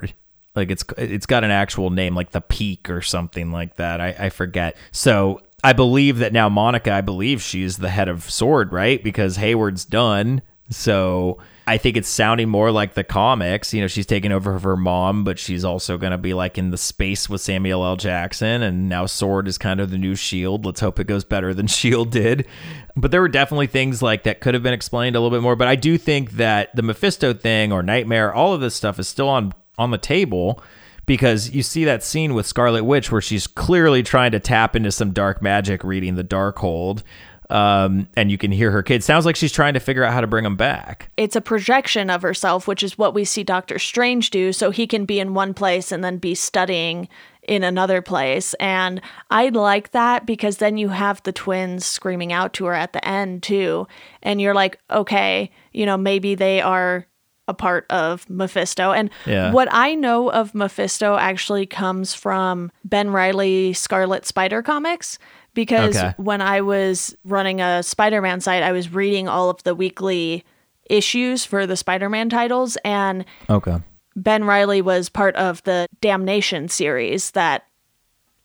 [0.55, 4.01] Like it's it's got an actual name, like the Peak or something like that.
[4.01, 4.77] I, I forget.
[4.91, 6.91] So I believe that now Monica.
[6.91, 9.03] I believe she's the head of Sword, right?
[9.03, 10.41] Because Hayward's done.
[10.69, 13.73] So I think it's sounding more like the comics.
[13.73, 16.71] You know, she's taking over her mom, but she's also going to be like in
[16.71, 17.95] the space with Samuel L.
[17.95, 18.61] Jackson.
[18.61, 20.65] And now Sword is kind of the new Shield.
[20.65, 22.47] Let's hope it goes better than Shield did.
[22.95, 25.55] But there were definitely things like that could have been explained a little bit more.
[25.55, 29.07] But I do think that the Mephisto thing or Nightmare, all of this stuff is
[29.07, 30.63] still on on the table
[31.05, 34.91] because you see that scene with Scarlet Witch where she's clearly trying to tap into
[34.91, 37.03] some dark magic reading the Darkhold.
[37.49, 39.03] Um, and you can hear her kid.
[39.03, 41.11] Sounds like she's trying to figure out how to bring them back.
[41.17, 44.87] It's a projection of herself, which is what we see Doctor Strange do, so he
[44.87, 47.09] can be in one place and then be studying
[47.43, 48.53] in another place.
[48.55, 52.93] And I like that because then you have the twins screaming out to her at
[52.93, 53.87] the end, too.
[54.23, 57.05] And you're like, okay, you know, maybe they are
[57.47, 58.91] a part of Mephisto.
[58.91, 59.51] And Yeah.
[59.51, 65.19] what I know of Mephisto actually comes from Ben Reilly Scarlet Spider comics
[65.53, 66.13] because Okay.
[66.17, 70.45] when I was running a Spider-Man site, I was reading all of the weekly
[70.89, 73.77] issues for the Spider-Man titles and Okay.
[74.15, 77.63] Ben Reilly was part of the Damnation series that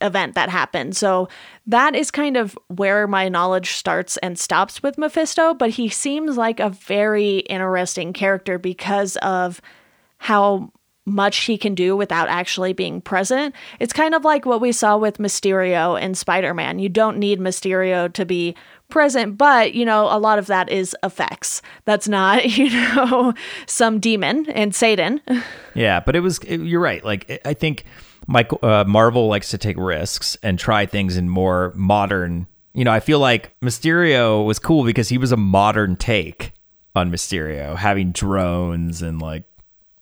[0.01, 0.97] event that happened.
[0.97, 1.29] So
[1.67, 6.37] that is kind of where my knowledge starts and stops with Mephisto, but he seems
[6.37, 9.61] like a very interesting character because of
[10.19, 10.73] how
[11.09, 13.55] much he can do without actually being present.
[13.81, 16.79] It's kind of like what we saw with Mysterio in Spider-Man.
[16.79, 18.55] You don't need Mysterio to be
[18.89, 21.63] present, but you know, a lot of that is effects.
[21.85, 23.35] That's not, you know,
[23.67, 25.21] some demon and Satan.
[25.75, 26.41] Yeah, but it was.
[26.41, 27.05] It, you're right.
[27.05, 27.85] Like I think
[28.29, 32.47] Michael uh, Marvel likes to take risks and try things in more modern.
[32.75, 36.53] You know, I feel like Mysterio was cool because he was a modern take
[36.95, 39.45] on Mysterio, having drones and like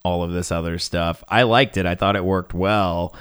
[0.05, 1.23] all of this other stuff.
[1.29, 1.87] I liked it.
[1.87, 3.15] I thought it worked well.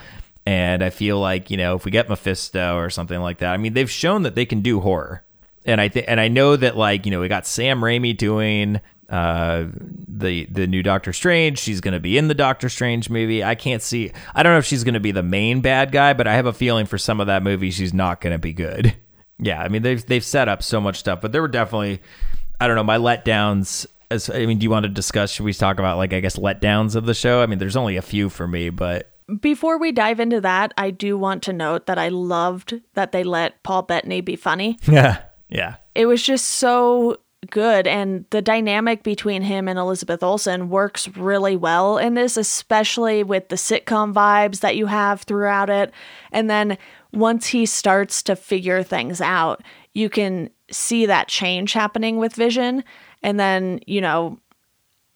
[0.47, 3.57] And I feel like, you know, if we get Mephisto or something like that, I
[3.57, 5.23] mean, they've shown that they can do horror.
[5.67, 8.81] And I think and I know that like, you know, we got Sam Raimi doing
[9.09, 9.65] uh
[10.07, 11.59] the the new Doctor Strange.
[11.59, 13.43] She's going to be in the Doctor Strange movie.
[13.43, 16.13] I can't see I don't know if she's going to be the main bad guy,
[16.13, 18.53] but I have a feeling for some of that movie she's not going to be
[18.53, 18.95] good.
[19.37, 22.01] Yeah, I mean they've they've set up so much stuff, but there were definitely
[22.57, 25.51] I don't know, my letdowns as I mean, do you want to discuss should we
[25.51, 27.41] talk about like I guess letdowns of the show?
[27.41, 30.89] I mean, there's only a few for me, but Before we dive into that, I
[30.91, 34.77] do want to note that I loved that they let Paul Bettany be funny.
[34.87, 35.23] yeah.
[35.49, 35.75] Yeah.
[35.95, 37.17] It was just so
[37.49, 43.23] good and the dynamic between him and Elizabeth Olsen works really well in this especially
[43.23, 45.93] with the sitcom vibes that you have throughout it.
[46.31, 46.77] And then
[47.13, 52.83] once he starts to figure things out you can see that change happening with Vision.
[53.23, 54.39] And then you know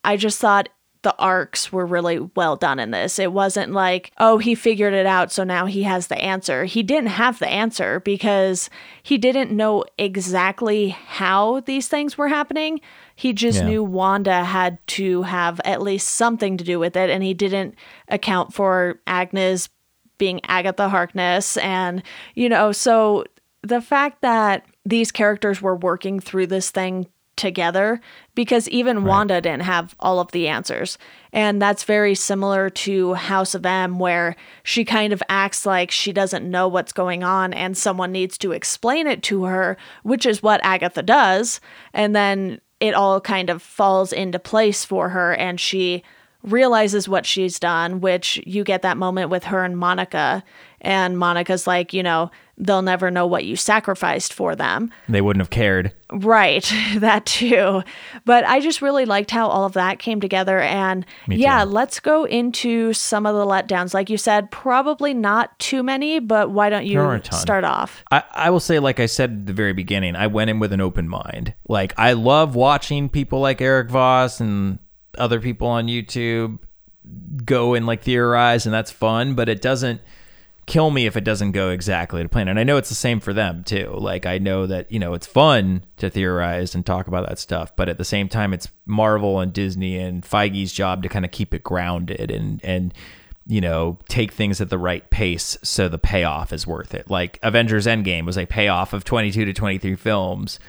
[0.04, 0.70] I just thought
[1.02, 3.20] the arcs were really well done in this.
[3.20, 6.66] It wasn't like, oh, he figured it out, so now he has the answer.
[6.66, 8.70] He didn't have the answer because
[9.02, 12.82] he didn't know exactly how these things were happening.
[13.16, 13.66] He just Yeah.
[13.68, 17.76] knew Wanda had to have at least something to do with it, and he didn't
[18.10, 19.70] account for Agnes
[20.18, 21.56] being Agatha Harkness.
[21.58, 22.04] And,
[22.36, 23.24] you know, so
[23.62, 27.08] the fact that these characters were working through this thing
[27.40, 28.00] together
[28.36, 30.98] because even Wanda didn't have all of the answers.
[31.34, 36.14] And that's very similar to House of M, where she kind of acts like she
[36.14, 40.44] doesn't know what's going on and someone needs to explain it to her, which is
[40.44, 41.60] what Agatha does.
[41.94, 46.04] And then it all kind of falls into place for her and she
[46.44, 50.44] realizes what she's done, which you get that moment with her and Monica.
[50.82, 54.92] And Monica's like, you know, they'll never know what you sacrificed for them.
[55.08, 55.94] They wouldn't have cared.
[56.12, 56.64] Right,
[56.98, 57.84] that too.
[58.26, 60.60] But I just really liked how all of that came together.
[60.60, 63.94] And yeah, let's go into some of the letdowns.
[63.94, 67.40] Like you said, probably not too many, but why don't you There aren't a ton.
[67.40, 68.04] start off?
[68.12, 70.74] I, I will say, like I said at the very beginning, I went in with
[70.74, 71.54] an open mind.
[71.68, 74.80] Like, I love watching people like Erik Voss and
[75.18, 76.60] other people on YouTube
[77.46, 80.02] go and like theorize, and that's fun, but it doesn't
[80.70, 82.48] kill me if it doesn't go exactly to plan.
[82.48, 83.92] And I know it's the same for them too.
[83.98, 87.76] Like, I know that, you know, it's fun to theorize and talk about that stuff,
[87.76, 91.32] but at the same time, it's Marvel and Disney and Feige's job to kind of
[91.32, 92.94] keep it grounded and, and,
[93.48, 97.10] you know, take things at the right pace so the payoff is worth it.
[97.10, 100.60] Like Avengers Endgame was a payoff of 22 to 23 films.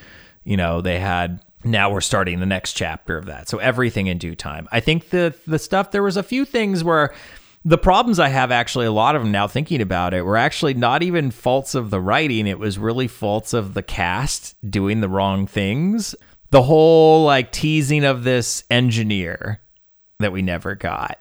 [0.45, 3.51] You know, they had now we're starting the next chapter of that.
[3.51, 4.67] So everything in due time.
[4.73, 7.13] I think the the stuff there was a few things where
[7.65, 10.75] the problems I have actually a lot of them now thinking about it were actually
[10.75, 15.09] not even faults of the writing, it was really faults of the cast doing the
[15.09, 16.15] wrong things.
[16.51, 19.61] The whole like teasing of this engineer
[20.19, 21.19] that we never got.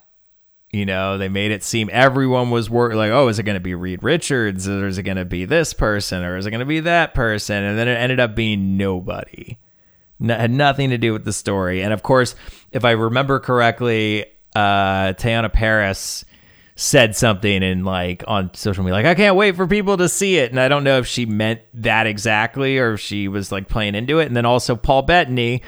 [0.72, 3.60] You know, they made it seem everyone was work like, oh, is it going to
[3.60, 6.60] be Reed Richards, or is it going to be this person, or is it going
[6.60, 7.64] to be that person?
[7.64, 9.58] And then it ended up being nobody.
[10.20, 11.82] No, had nothing to do with the story.
[11.82, 12.36] And of course,
[12.72, 14.26] if I remember correctly,
[14.56, 16.24] uh, Teyonah Parris
[16.80, 20.38] said something and like on social media, like I can't wait for people to see
[20.38, 20.52] it.
[20.52, 23.96] And I don't know if she meant that exactly or if she was like playing
[23.96, 24.28] into it.
[24.28, 25.62] And then also Paul Bettany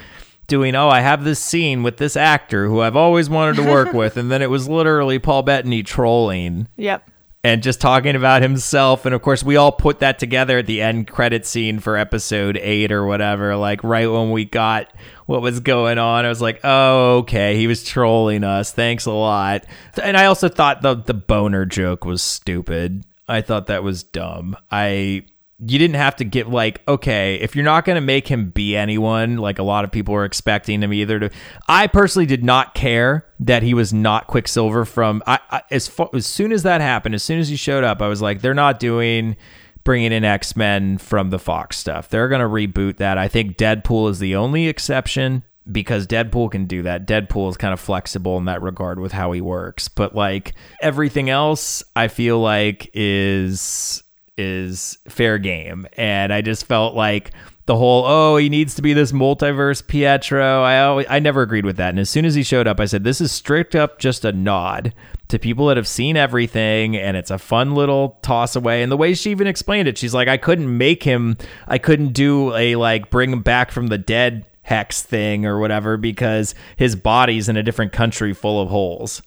[0.47, 3.91] doing, oh, I have this scene with this actor who I've always wanted to work
[3.93, 7.10] with, and then it was literally Paul Bettany trolling Yep.
[7.43, 9.05] And just talking about himself.
[9.05, 12.55] And of course, we all put that together at the end credit scene for episode
[12.57, 13.55] eight or whatever.
[13.55, 14.93] Like right when we got
[15.25, 18.71] what was going on, I was like, "Oh, okay, he was trolling us.
[18.71, 19.65] Thanks a lot."
[20.01, 23.05] And I also thought the the Bohner joke was stupid.
[23.27, 24.55] I thought that was dumb.
[24.69, 25.23] I
[25.65, 28.75] you didn't have to get like okay if you're not going to make him be
[28.75, 31.29] anyone like a lot of people were expecting him either to
[31.67, 36.25] i personally did not care that he was not quicksilver from i, I as as
[36.25, 38.79] soon as that happened as soon as he showed up i was like they're not
[38.79, 39.37] doing
[39.83, 44.09] bringing in x-men from the fox stuff they're going to reboot that i think deadpool
[44.09, 47.05] is the only exception because Deadpool can do that.
[47.05, 49.87] Deadpool is kind of flexible in that regard with how he works.
[49.87, 54.01] But like everything else, I feel like is
[54.41, 55.87] is fair game.
[55.95, 57.31] And I just felt like
[57.67, 60.63] the whole oh he needs to be this multiverse Pietro.
[60.63, 61.89] I always, I never agreed with that.
[61.89, 64.31] And as soon as he showed up, I said this is strict up just a
[64.31, 64.93] nod
[65.31, 68.97] to people that have seen everything and it's a fun little toss away and the
[68.97, 71.37] way she even explained it she's like i couldn't make him
[71.69, 75.95] i couldn't do a like bring him back from the dead hex thing or whatever
[75.95, 79.21] because his body's in a different country full of holes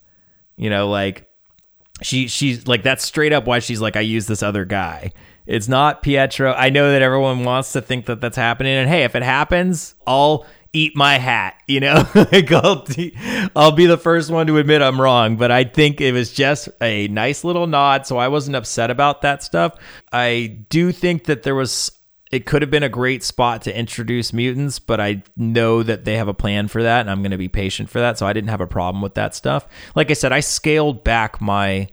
[0.57, 1.27] you know like
[2.03, 5.13] she she's like that's straight up why she's like I use this other guy.
[5.47, 6.53] It's not Pietro.
[6.53, 9.95] I know that everyone wants to think that that's happening, and hey, if it happens,
[10.07, 11.55] I'll eat my hat.
[11.69, 12.87] You know, like I'll,
[13.55, 15.37] I'll be the first one to admit I'm wrong.
[15.37, 19.23] But I think it was just a nice little nod, so I wasn't upset about
[19.23, 19.75] that stuff.
[20.13, 21.93] I do think that there was
[22.35, 26.16] it could have been a great spot to introduce mutants, but I know that they
[26.16, 28.18] have a plan for that, and I'm going to be patient for that.
[28.18, 29.68] So I didn't have a problem with that stuff.
[29.94, 31.87] Like I said, I scaled back my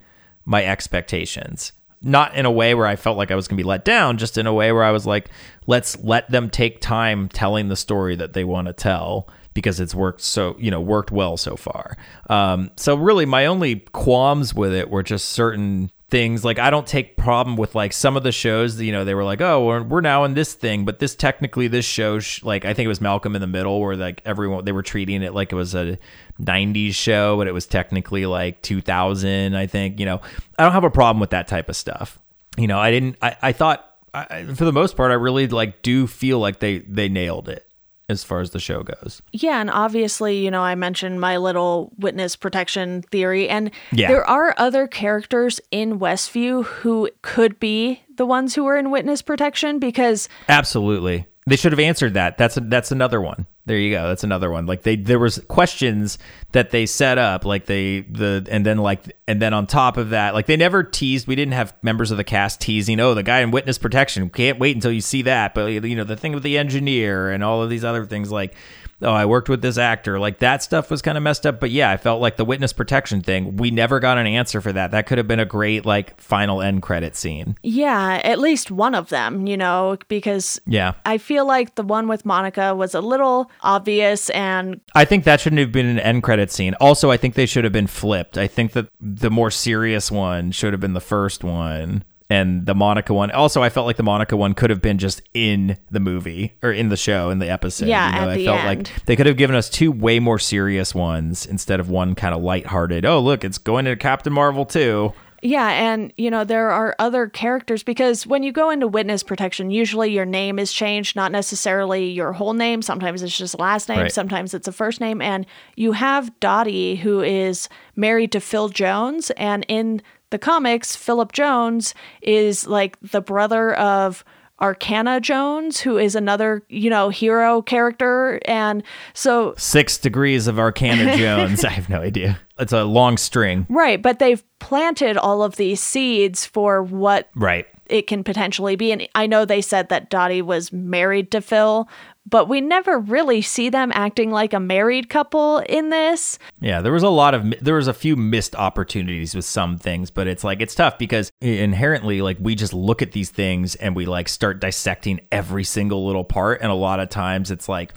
[0.44, 3.68] my expectations, not in a way where I felt like I was going to be
[3.68, 5.30] let down, just in a way where I was like,
[5.68, 9.94] let's let them take time telling the story that they want to tell because it's
[9.94, 11.98] worked so you know worked well so far.
[12.32, 16.46] Um, so really, my only qualms with it were just certain things.
[16.46, 19.24] Like i don't take problem with like some of the shows you know they were
[19.24, 22.66] like oh we're, we're now in this thing but this technically this show sh- like
[22.66, 25.34] i think it was malcolm in the middle where like everyone they were treating it
[25.34, 25.98] like it was a
[26.42, 30.20] 90s show but it was technically like 2000 i think you know.
[30.60, 32.20] I don't have a problem with that type of stuff.
[32.58, 35.82] You know i didn't i, I thought I, for the most part i really like
[35.82, 37.66] do feel like they they nailed it
[38.12, 41.92] as far as the show goes Yeah, and obviously, you know, I mentioned my little
[41.98, 44.10] witness protection theory, and Yeah.
[44.10, 49.22] there are other characters in Westview who could be the ones who are in witness
[49.22, 51.26] protection because Absolutely.
[51.52, 52.38] They should have answered that.
[52.38, 53.46] That's that's another one.
[53.66, 54.08] There you go.
[54.08, 54.68] That's another one.
[54.68, 56.18] Like they there was questions
[56.54, 60.12] that they set up like they the and then like and then on top of
[60.12, 61.28] that, like they never teased.
[61.28, 64.30] We didn't have members of the cast teasing, "Oh, the guy in witness protection.
[64.30, 67.44] Can't wait until you see that." But you know, the thing with the engineer and
[67.44, 68.56] all of these other things like
[69.02, 70.20] oh, I worked with this actor.
[70.20, 71.60] Like that stuff was kind of messed up.
[71.60, 74.72] But yeah, I felt like the witness protection thing, we never got an answer for
[74.74, 74.92] that.
[74.92, 77.56] That could have been a great like final end credit scene.
[77.64, 80.94] Yeah, at least one of them, you know, because Yeah.
[81.06, 85.40] I feel like the one with Monica was a little obvious and I think that
[85.42, 86.74] shouldn't have been an end credit scene.
[86.76, 88.38] Also, I think they should have been flipped.
[88.38, 92.04] I think that the more serious one should have been the first one.
[92.32, 93.30] And the Monica one.
[93.32, 96.72] Also, I felt like the Monica one could have been just in the movie or
[96.72, 97.88] in the show in the episode.
[97.90, 98.68] Yeah, you know, at I the felt end.
[98.90, 102.34] like they could have given us two way more serious ones instead of one kind
[102.34, 103.06] of lighthearted.
[103.06, 105.14] Oh, look, it's going to Captain Marvel too.
[105.44, 109.72] Yeah, and you know, there are other characters because when you go into witness protection,
[109.72, 112.84] usually your name is changed, not necessarily your whole name.
[112.84, 114.12] Sometimes it's just last name, Right.
[114.12, 115.20] sometimes it's a first name.
[115.20, 119.32] And you have Dottie, who is married to Phil Jones.
[119.32, 124.26] And in the comics, Philip Jones is like the brother of
[124.60, 128.40] Arcana Jones, who is another, you know, hero character.
[128.46, 131.66] And so Six degrees of Arcana Jones.
[131.66, 132.40] I have no idea.
[132.60, 133.66] It's a long string.
[133.70, 137.66] Right, but they've planted all of these seeds for what Right.
[137.88, 138.92] it can potentially be.
[138.92, 141.90] And I know they said that Dottie was married to Phil,
[142.30, 146.38] but we never really see them acting like a married couple in this.
[146.60, 150.12] Yeah, there was a lot of there was a few missed opportunities with some things,
[150.12, 153.96] but it's like it's tough because inherently like we just look at these things and
[153.96, 157.94] we like start dissecting every single little part and a lot of times it's like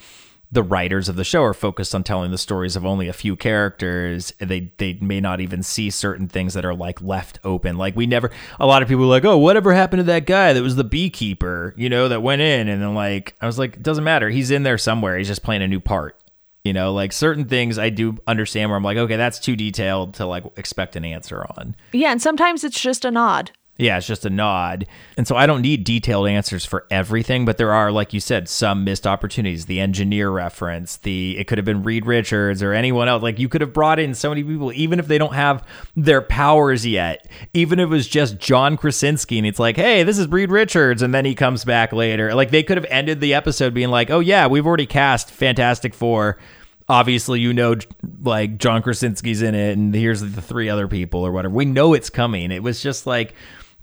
[0.55, 3.37] the writers of the show are focused on telling the stories of only a few
[3.37, 4.33] characters.
[4.39, 7.77] They they may not even see certain things that are like left open.
[7.77, 10.63] Like we never a lot of people like, "Oh, whatever happened to that guy that
[10.63, 13.83] was the beekeeper, you know, that went in?" And then like I was like, "It
[13.83, 14.31] doesn't matter.
[14.31, 15.19] He's in there somewhere.
[15.19, 16.19] He's just playing a new part."
[16.63, 20.15] You know, like certain things I do understand where I'm like, okay, that's too detailed
[20.15, 21.77] to like expect an answer on.
[21.93, 23.51] Yeah, and sometimes it's just a nod.
[23.77, 24.87] Yeah, it's just a nod.
[25.17, 28.49] And so I don't need detailed answers for everything, but there are, like you said,
[28.49, 29.67] some missed opportunities.
[29.67, 33.25] The engineer reference, the it could have been Reed Richards or anyone else.
[33.25, 35.67] Like you could have brought in so many people, even if they don't have
[35.97, 37.29] their powers yet.
[37.53, 41.03] Even if it was just John Krasinski and it's like, hey, this is Reed Richards,
[41.03, 42.33] and then he comes back later.
[42.33, 45.95] Like they could have ended the episode being like, oh yeah, we've already cast Fantastic
[45.95, 46.39] Four
[46.87, 47.75] obviously you know
[48.21, 51.55] like John Krasinski's in it and here's the three other people or whatever.
[51.55, 52.51] We know it's coming.
[52.51, 53.35] It was just like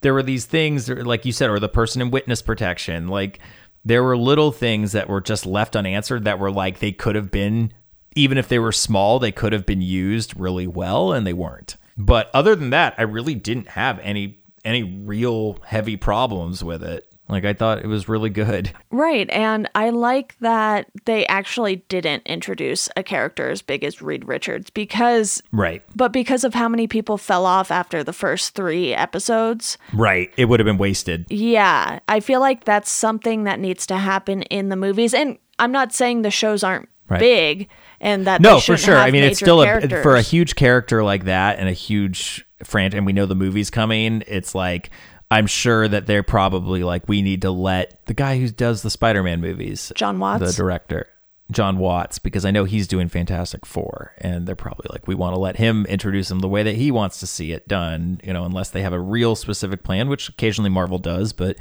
[0.02, 3.08] there were these things like you said or the person in witness protection.
[3.08, 3.40] Like
[3.86, 7.32] there were little things that were just left unanswered that were like they could have
[7.32, 7.74] been
[8.16, 11.78] even if they were small, they could have been used really well and they weren't.
[11.98, 17.11] But other than that, I really didn't have any any real heavy problems with it.
[17.32, 18.72] Like I thought it was really good.
[18.94, 24.28] Right, and I like that they actually didn't introduce a character as big as Reed
[24.28, 25.82] Richards because Right.
[25.96, 29.78] but because of how many people fell off after the first 3 episodes.
[29.94, 30.32] Right.
[30.38, 31.26] It would have been wasted.
[31.30, 35.14] Yeah, I feel like that's something that needs to happen in the movies.
[35.14, 37.20] And I'm not saying the shows aren't Right.
[37.20, 37.70] big
[38.00, 41.26] and that no for sure i mean it's still a, for a huge character like
[41.26, 44.92] that and a huge franchise and we know the movie's coming it's like
[45.32, 48.90] i'm sure that they're probably like we need to let the guy who does the
[48.90, 50.44] spider-man movies John Watts.
[50.46, 51.08] the director
[51.52, 55.34] john watts because i know he's doing fantastic four and they're probably like we want
[55.36, 58.32] to let him introduce them the way that he wants to see it done you
[58.32, 61.58] know unless they have a real specific plan which occasionally marvel does but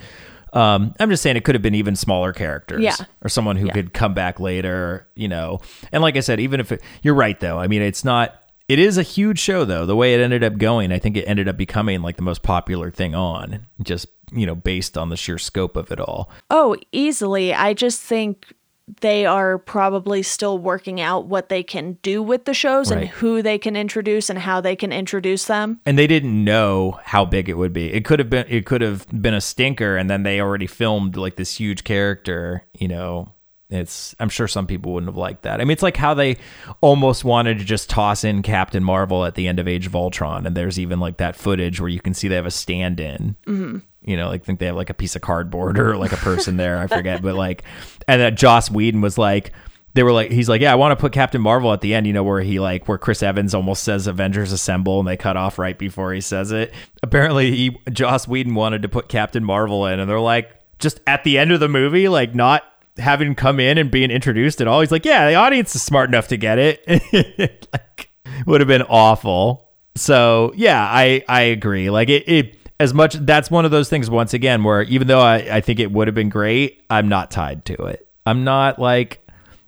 [0.53, 2.97] um, I'm just saying it could have been even smaller characters, Yeah.
[3.23, 3.73] or someone who Yeah.
[3.73, 5.61] could come back later, you know.
[5.93, 8.35] And like I said, even if it, you're right though, I mean, it's not.
[8.71, 9.85] It is a huge show though.
[9.85, 12.45] The way it ended up going, I think it ended up becoming like the most
[12.45, 16.31] popular thing on, just you know, based on the sheer scope of it all.
[16.51, 17.53] Oh, easily.
[17.53, 18.55] I just think
[19.01, 23.43] they are probably still working out what they can do with the shows and who
[23.43, 25.81] they can introduce and how they can introduce them.
[25.85, 27.93] And they didn't know how big it would be.
[27.93, 31.17] It could have been it could have been a stinker and then they already filmed
[31.17, 33.33] like this huge character, you know.
[33.71, 35.61] It's I'm sure some people wouldn't have liked that.
[35.61, 36.37] I mean, it's like how they
[36.81, 40.47] almost wanted to just toss in Captain Marvel at the end of Age of Ultron
[40.47, 43.37] and there's even like that footage where you can see they have a stand-in.
[43.47, 43.79] Mm-hmm.
[44.03, 46.57] You know, like think they have like a piece of cardboard or like a person
[46.57, 47.63] there, I forget, but like
[48.09, 49.53] and that Joss Whedon was like
[49.95, 52.07] they were like he's like yeah i want to put captain marvel at the end
[52.07, 55.37] you know where he like where chris evans almost says avengers assemble and they cut
[55.37, 59.87] off right before he says it apparently he joss whedon wanted to put captain marvel
[59.87, 62.63] in and they're like just at the end of the movie like not
[62.99, 66.09] having come in and being introduced at all he's like yeah the audience is smart
[66.09, 67.69] enough to get it.
[67.73, 68.11] Like
[68.47, 69.69] would have been awful.
[69.97, 71.91] So yeah i i agree.
[71.91, 75.21] Like it, it as much that's one of those things once again where even though
[75.21, 78.07] I, I think it would have been great i'm not tied to it.
[78.27, 79.27] I'm not like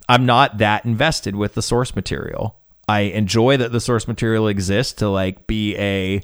[0.08, 2.56] I'm not that invested with the source material.
[2.88, 6.20] I enjoy that the source material exists to like be a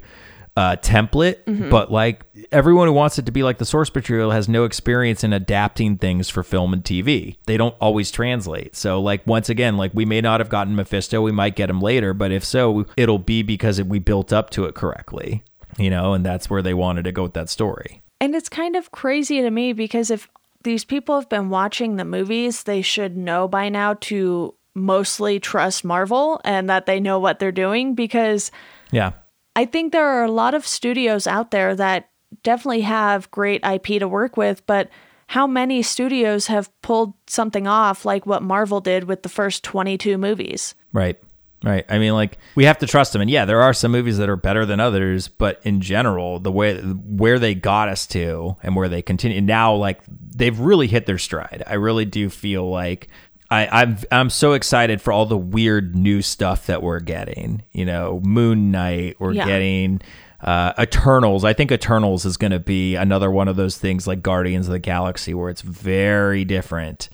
[0.59, 1.71] uh, template, Mm-hmm.
[1.71, 5.23] but like everyone who wants it to be like the source material has no experience
[5.23, 7.37] in adapting things for film and TV.
[7.47, 8.75] They don't always translate.
[8.75, 11.81] So like once again, like we may not have gotten Mephisto, we might get him
[11.81, 15.45] later, but if so, it'll be because we built up to it correctly,
[15.79, 18.03] you know, and that's where they wanted to go with that story.
[18.21, 20.29] And it's kind of crazy to me because if
[20.65, 25.85] these people have been watching the movies, they should know by now to mostly trust
[25.85, 28.51] Marvel and that they know what they're doing because
[28.91, 29.13] Yeah.
[29.59, 32.11] I think there are a lot of studios out there that
[32.45, 34.89] definitely have great IP to work with, but
[35.27, 40.17] how many studios have pulled something off like what Marvel did with the first 22
[40.17, 40.77] movies?
[40.93, 41.19] Right.
[41.65, 41.85] Right.
[41.89, 44.29] I mean, like we have to trust them, and yeah, there are some movies that
[44.29, 48.77] are better than others, but in general, the way where they got us to and
[48.77, 51.65] where they continue now, like they've really hit their stride.
[51.67, 53.09] I really do feel like
[53.51, 57.63] I, I'm I'm so excited for all the weird new stuff that we're getting.
[57.73, 59.47] You know, Moon Knight, we're Yeah.
[59.47, 60.01] getting
[60.41, 61.45] uh, Eternals.
[61.45, 64.73] I think Eternals is going to be another one of those things like Guardians of
[64.73, 67.09] the Galaxy, where it's very different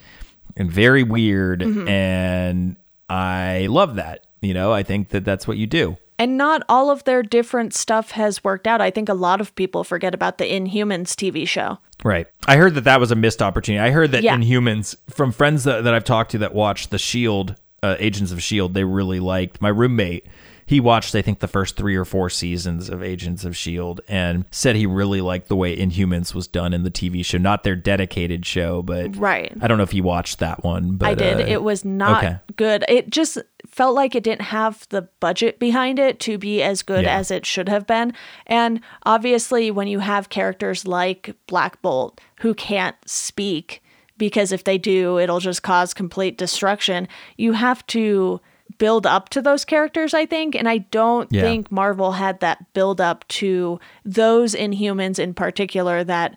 [0.57, 2.77] and very weird, and
[3.09, 4.27] I love that.
[4.43, 5.97] You know, I think that that's what you do.
[6.19, 8.81] And not all of their different stuff has worked out.
[8.81, 11.79] I think a lot of people forget about the Inhumans TV show.
[12.05, 12.27] Right.
[12.47, 13.81] I heard that that was a missed opportunity.
[13.85, 14.37] I heard that Yeah.
[14.37, 18.43] Inhumans, from friends that, that I've talked to that watched the Shield, uh, Agents of
[18.43, 19.61] Shield, they really liked.
[19.61, 20.27] My roommate,
[20.67, 24.45] he watched I think the first three or four seasons of Agents of Shield and
[24.51, 27.39] said he really liked the way Inhumans was done in the TV show.
[27.39, 29.53] Not their dedicated show, but Right.
[29.61, 30.93] I don't know if he watched that one.
[30.97, 31.37] But I did.
[31.41, 32.37] uh, it was not okay.
[32.57, 32.85] good.
[32.89, 33.39] It just
[33.75, 37.17] felt like it didn't have the budget behind it to be as good Yeah.
[37.19, 38.13] as it should have been.
[38.47, 43.83] And obviously, when you have characters like Black Bolt who can't speak,
[44.17, 48.41] because if they do, it'll just cause complete destruction, you have to
[48.79, 50.55] build up to those characters, I think.
[50.55, 51.43] And I don't Yeah.
[51.43, 56.37] think Marvel had that build up to those Inhumans in particular that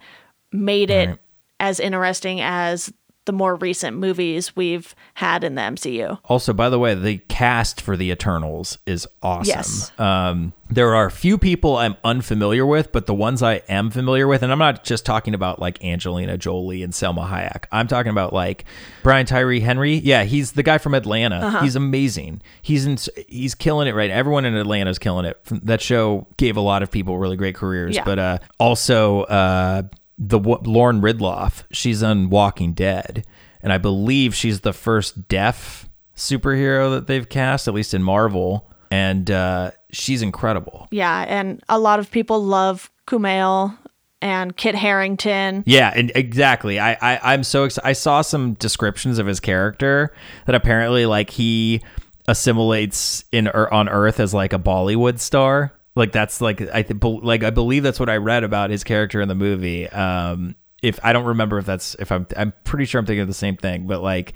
[0.52, 1.18] made it Right.
[1.60, 2.92] as interesting as
[3.28, 6.18] the more recent movies we've had in the MCU.
[6.26, 9.50] Also, by the way, the cast for the Eternals is awesome.
[9.50, 9.92] Yes.
[10.00, 14.28] Um, there are a few people I'm unfamiliar with, but the ones I am familiar
[14.28, 17.66] with, and I'm not just talking about like Angelina Jolie and Salma Hayek.
[17.72, 18.66] I'm talking about like
[19.04, 19.96] Brian Tyree Henry.
[19.96, 21.38] Yeah, he's the guy from Atlanta.
[21.38, 21.64] Uh-huh.
[21.64, 22.42] He's amazing.
[22.62, 22.98] He's in,
[23.28, 24.10] he's killing it right.
[24.10, 25.40] Everyone in Atlanta is killing it.
[25.46, 27.96] That show gave a lot of people really great careers.
[27.96, 28.04] Yeah.
[28.04, 29.84] But uh, also uh,
[30.18, 31.64] the Lauren Ridloff.
[31.72, 33.26] She's on Walking Dead,
[33.62, 38.70] and I believe she's the first deaf superhero that they've cast, at least in Marvel,
[38.90, 40.88] and uh, she's incredible.
[40.92, 43.78] Yeah, and a lot of people love Kumail
[44.22, 45.64] and Kit Harington.
[45.66, 46.80] Yeah, and exactly.
[46.80, 47.88] I, I I'm so excited.
[47.88, 50.14] I saw some descriptions of his character
[50.46, 51.82] that apparently like he
[52.28, 55.74] assimilates in Ear- on Earth as like a Bollywood star.
[55.98, 59.20] Like that's like I th- like I believe that's what I read about his character
[59.20, 59.90] in the movie.
[59.90, 63.28] Um, if I don't remember if that's if I'm I'm pretty sure I'm thinking of
[63.28, 64.34] the same thing, but like.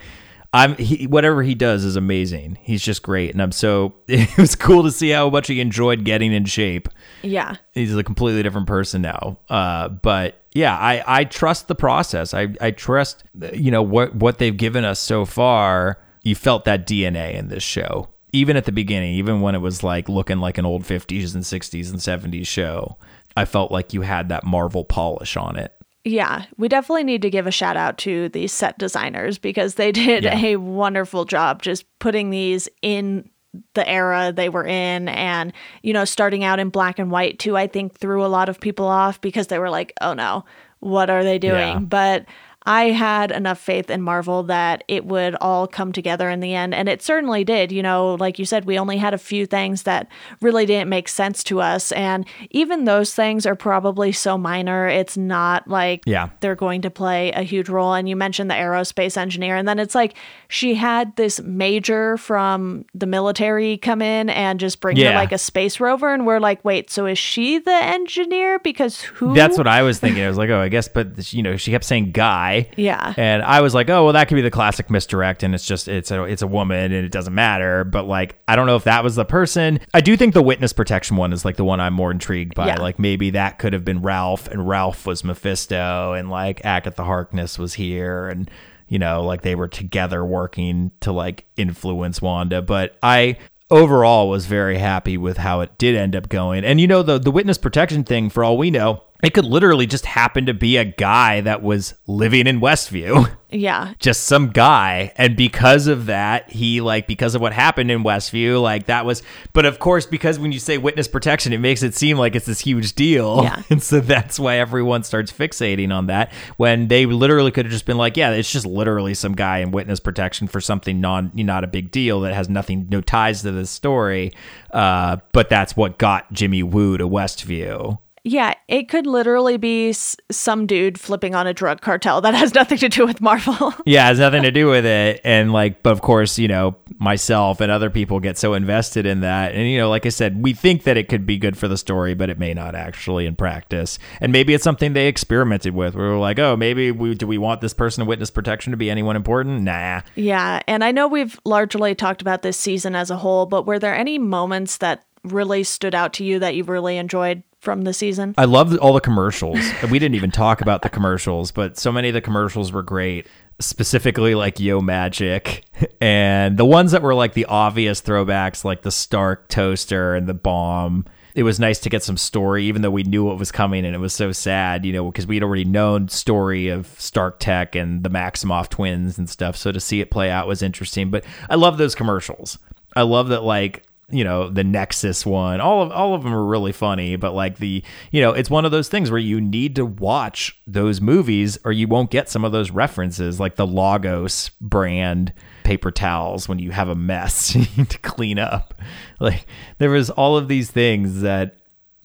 [0.54, 2.58] I'm he, whatever he does is amazing.
[2.62, 6.04] He's just great, and I'm so it was cool to see how much he enjoyed
[6.04, 6.90] getting in shape
[7.22, 7.56] Yeah.
[7.72, 9.40] he's a completely different person now.
[9.50, 12.34] Uh, but yeah, I, I trust the process.
[12.34, 16.02] I, I trust, you know, what, what they've given us so far.
[16.22, 19.84] You felt that DNA in this show, even at the beginning, even when it was
[19.84, 22.00] like looking like an old 50s and 60s and
[22.34, 22.98] 70s show.
[23.38, 25.74] I felt like you had that Marvel polish on it.
[26.04, 29.92] Yeah, we definitely need to give a shout out to the set designers because they
[29.94, 30.38] did Yeah.
[30.38, 33.30] a wonderful job just putting these in
[33.74, 35.52] the era they were in and
[35.84, 38.62] you know starting out in black and white too I think threw a lot of
[38.62, 40.46] people off because they were like oh no
[40.80, 41.80] what are they doing Yeah.
[41.80, 42.26] but
[42.66, 46.74] I had enough faith in Marvel that it would all come together in the end
[46.76, 49.84] and it certainly did you know like you said we only had a few things
[49.84, 50.08] that
[50.42, 55.18] really didn't make sense to us and even those things are probably so minor it's
[55.18, 56.30] not like Yeah.
[56.42, 57.94] they're going to play a huge role.
[57.94, 60.16] And you mentioned the aerospace engineer, and then it's like
[60.48, 65.38] she had this major from the military come in and just bring her like a
[65.38, 68.60] space rover, and we're like, wait, so is she the engineer?
[68.60, 69.34] Because who?
[69.34, 70.24] That's what I was thinking.
[70.24, 72.51] I was like, oh, I guess, but you know, she kept saying guy.
[72.76, 73.14] Yeah.
[73.18, 75.88] And I was like, oh, well, that could be the classic misdirect, and it's just
[75.88, 77.84] it's a it's a woman, and it doesn't matter.
[77.84, 79.80] But like, I don't know if that was the person.
[79.94, 82.68] I do think the witness protection one is like the one I'm more intrigued by.
[82.68, 82.82] Yeah.
[82.82, 87.58] Like maybe that could have been Ralph, and Ralph was Mephisto, and like Agatha Harkness
[87.60, 88.50] was here, and
[88.88, 92.62] you know, like they were together working to like influence Wanda.
[92.62, 93.38] But I
[93.70, 96.66] overall was very happy with how it did end up going.
[96.66, 99.86] And you know, the the witness protection thing, for all we know, it could literally
[99.86, 103.30] just happen to be a guy that was living in Westview.
[103.54, 103.96] Yeah.
[104.00, 108.62] just some guy and because of that he like because of what happened in westview
[108.62, 111.94] like that was but of course because when you say witness protection it makes it
[111.94, 113.62] seem like it's this huge deal Yeah.
[113.70, 117.86] and so that's why everyone starts fixating on that when they literally could have just
[117.86, 121.66] been like yeah it's just literally some guy in witness protection for something non not
[121.66, 124.32] a big deal that has nothing no ties to the story
[124.72, 130.16] uh, but that's what got jimmy woo to westview Yeah, it could literally be s-
[130.30, 133.74] some dude flipping on a drug cartel that has nothing to do with Marvel.
[133.86, 135.22] yeah, it has nothing to do with it.
[135.24, 139.22] And like, but of course, you know, myself and other people get so invested in
[139.22, 139.54] that.
[139.56, 141.78] And, you know, like I said, we think that it could be good for the
[141.78, 143.98] story, but it may not actually in practice.
[144.20, 147.40] And maybe it's something they experimented with where we're like, oh, maybe we, do we
[147.40, 149.62] want this person in witness protection to be anyone important?
[149.62, 150.02] Nah.
[150.16, 153.80] yeah, and I know we've largely talked about this season as a whole, but were
[153.80, 157.94] there any moments that really stood out to you that you really enjoyed from the
[157.94, 158.34] season?
[158.38, 159.60] I love all the commercials.
[159.90, 163.28] we didn't even talk about the commercials, but so many of the commercials were great.
[163.60, 165.64] Specifically, like Yo Magic,
[166.02, 170.34] and the ones that were like the obvious throwbacks, like the Stark toaster and the
[170.34, 171.06] bomb.
[171.36, 173.96] It was nice to get some story, even though we knew what was coming, and
[173.96, 178.04] it was so sad, you know, because we'd already known story of Stark Tech and
[178.04, 179.56] the Maximoff twins and stuff.
[179.56, 181.12] So to see it play out was interesting.
[181.12, 182.58] But I love those commercials.
[182.96, 185.62] I love that, like you know the nexus one.
[185.62, 188.66] All of all of them are really funny but like the you know it's one
[188.66, 192.44] of those things where you need to watch those movies or you won't get some
[192.44, 195.34] of those references like the lagos brand
[195.64, 198.74] paper towels when you have a mess you need to clean up.
[199.20, 199.46] Like
[199.78, 201.56] there was all of these things that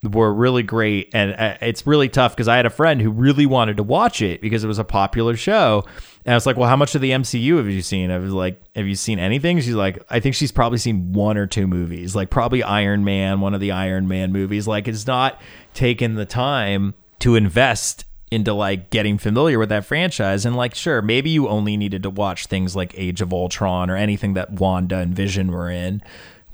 [0.03, 3.47] were really great and uh, it's really tough because i had a friend who really
[3.47, 5.85] wanted to watch it because it was a popular show
[6.27, 8.11] and I was like, well, how much of the MCU have you seen?
[8.11, 9.61] I was like, have you seen anything?
[9.61, 13.41] She's like, I think she's probably seen one or two movies, like probably Iron Man,
[13.41, 14.67] one of the Iron Man movies.
[14.67, 15.41] Like, it's not
[15.73, 20.45] taken the time to invest into like getting familiar with that franchise.
[20.45, 23.95] And like, sure, maybe you only needed to watch things like Age of Ultron or
[23.95, 26.03] anything that Wanda and Vision were in.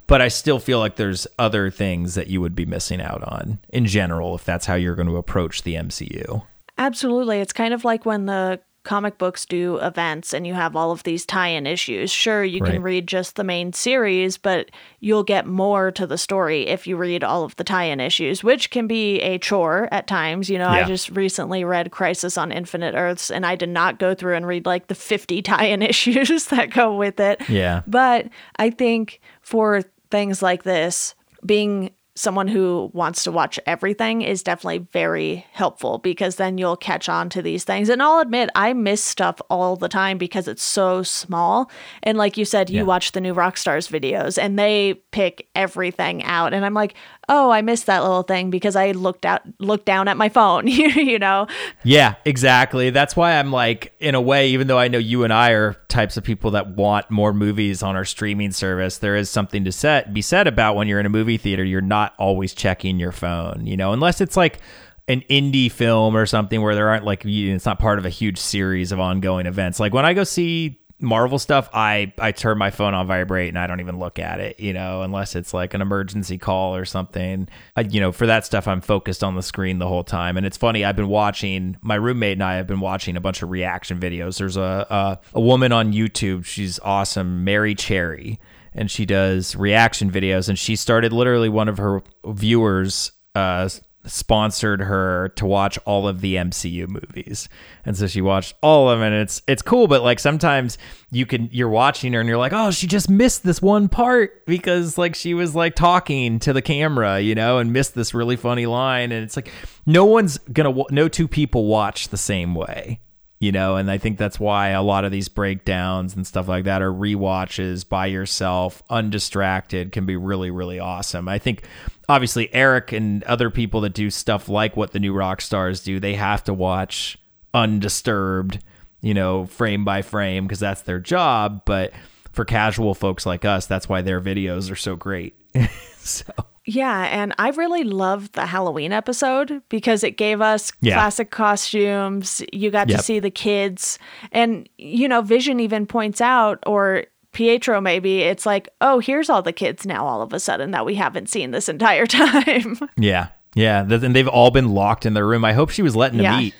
[0.05, 3.57] But I still feel like there's other things that you would be missing out on
[3.69, 6.45] in general if that's how you're going to approach the MCU.
[6.77, 7.39] Absolutely.
[7.39, 11.03] It's kind of like when the comic books do events and you have all of
[11.03, 12.11] these tie-in issues.
[12.11, 14.69] Sure, you can read just the main series, but
[14.99, 18.69] you'll get more to the story if you read all of the tie-in issues, which
[18.69, 20.49] can be a chore at times.
[20.49, 24.13] You know, I just recently read Crisis on Infinite Earths and I did not go
[24.13, 27.47] through and read like the 50 tie-in issues that go with it.
[27.49, 27.83] Yeah.
[27.87, 28.27] But
[28.57, 29.81] I think for
[30.11, 31.15] things like this,
[31.45, 37.09] being someone who wants to watch everything is definitely very helpful because then you'll catch
[37.09, 37.89] on to these things.
[37.89, 41.71] And I'll admit, I miss stuff all the time because it's so small.
[42.03, 42.83] And like you said, you Yeah.
[42.83, 46.53] watch the new Rockstars videos and they pick everything out.
[46.53, 46.93] And I'm like,
[47.29, 50.67] oh, I missed that little thing because I looked out, looked down at my phone,
[50.67, 51.47] you know?
[51.83, 52.89] Yeah, exactly.
[52.89, 55.73] That's why I'm like, in a way, even though I know you and I are
[55.87, 59.71] types of people that want more movies on our streaming service, there is something to
[59.71, 63.11] set be said about when you're in a movie theater, you're not always checking your
[63.11, 64.59] phone, you know, unless it's like
[65.07, 68.37] an indie film or something where there aren't like it's not part of a huge
[68.37, 69.79] series of ongoing events.
[69.79, 73.59] Like when I go see Marvel stuff, I I turn my phone on vibrate and
[73.59, 76.85] I don't even look at it, you know, unless it's like an emergency call or
[76.85, 77.47] something.
[77.75, 80.37] I, you know, for that stuff, I'm focused on the screen the whole time.
[80.37, 83.43] And it's funny, I've been watching my roommate and I have been watching a bunch
[83.43, 84.37] of reaction videos.
[84.37, 88.39] There's a a, a woman on YouTube, she's awesome, Mary Cherry,
[88.73, 90.49] and she does reaction videos.
[90.49, 93.11] And she started literally one of her viewers.
[93.35, 93.67] Uh,
[94.05, 97.47] sponsored her to watch all of the MCU movies.
[97.85, 100.77] And so she watched all of them and it's it's cool but like sometimes
[101.11, 104.45] you can you're watching her and you're like, "Oh, she just missed this one part
[104.45, 108.35] because like she was like talking to the camera, you know, and missed this really
[108.35, 109.51] funny line." And it's like
[109.85, 112.99] no one's going to no two people watch the same way
[113.43, 116.63] you know and i think that's why a lot of these breakdowns and stuff like
[116.63, 121.27] that are rewatches by yourself undistracted can be really really awesome.
[121.27, 121.63] I think
[122.07, 125.99] obviously erik and other people that do stuff like what the new rock stars do
[125.99, 127.17] they have to watch
[127.53, 128.59] undisturbed
[129.01, 131.91] you know frame by frame because that's their job but
[132.31, 135.35] for casual folks like us that's why their videos are so great.
[136.05, 136.25] So
[136.65, 140.93] Yeah, and I really loved the Halloween episode because it gave us Yeah.
[140.95, 142.41] classic costumes.
[142.53, 142.97] You got Yep.
[142.97, 143.99] to see the kids.
[144.31, 147.03] And, you know, Vision even points out, or
[147.33, 150.85] Pietro maybe, it's like, oh, here's all the kids now all of a sudden that
[150.85, 152.79] we haven't seen this entire time.
[152.97, 156.17] yeah yeah and they've all been locked in their room i hope she was letting
[156.17, 156.39] them Yeah.
[156.39, 156.55] eat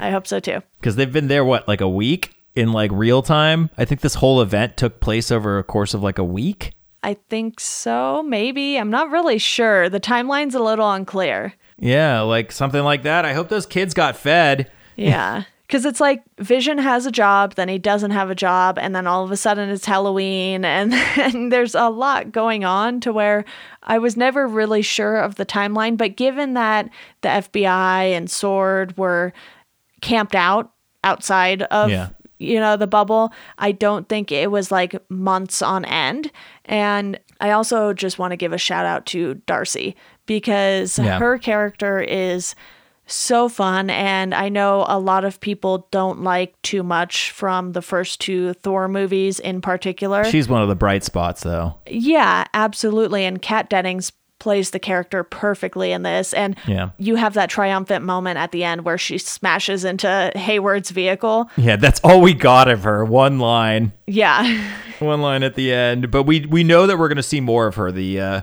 [0.00, 0.60] I hope so too.
[0.80, 4.14] because they've been there what like a week in like real time i think this
[4.14, 6.72] whole event took place over a course of like a week
[7.02, 8.76] I think so, maybe.
[8.76, 9.88] I'm not really sure.
[9.88, 11.54] The timeline's a little unclear.
[11.78, 13.24] Yeah, like something like that.
[13.24, 14.70] I hope those kids got fed.
[14.96, 15.44] Yeah.
[15.66, 19.06] Because it's like Vision has a job, then he doesn't have a job, and then
[19.06, 23.46] all of a sudden it's Halloween, and, and there's a lot going on to where
[23.82, 25.96] I was never really sure of the timeline.
[25.96, 26.90] But given that
[27.22, 29.32] the FBI and Sword were
[30.02, 30.72] camped out
[31.04, 32.10] outside of Yeah.
[32.42, 36.30] You know the bubble i don't think it was like months on end
[36.66, 39.94] and i also just want to give a shout out to darcy
[40.26, 41.18] because Yeah.
[41.18, 42.54] her character is
[43.06, 47.82] so fun and i know a lot of people don't like too much from the
[47.82, 51.74] first two thor movies in particular She's one of the bright spots, though.
[51.86, 53.24] yeah, absolutely.
[53.24, 54.12] And Kat Dennings
[54.42, 56.34] plays the character perfectly in this.
[56.34, 56.90] And Yeah.
[56.98, 61.48] you have that triumphant moment at the end where she smashes into Hayward's vehicle.
[61.56, 63.04] Yeah, that's all we got of her.
[63.04, 64.60] One line, Yeah.
[64.98, 66.10] one line at the end.
[66.10, 67.92] But we we know that we're going to see more of her.
[67.92, 68.40] The uh,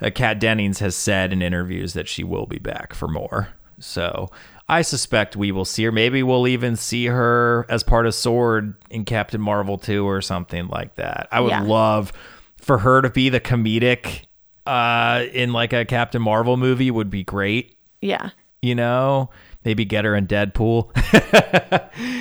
[0.00, 3.48] uh, Kat Dennings has said in interviews that she will be back for more.
[3.78, 4.30] So
[4.70, 5.92] I suspect we will see her.
[5.92, 10.68] Maybe we'll even see her as part of Sword in Captain Marvel 2 or something
[10.68, 11.28] like that.
[11.30, 11.62] I would Yeah.
[11.62, 12.10] love
[12.56, 14.22] for her to be the comedic
[14.66, 17.76] uh, in like a Captain Marvel movie would be great.
[18.00, 18.30] yeah.
[18.62, 19.28] you know
[19.64, 20.90] maybe get her in deadpool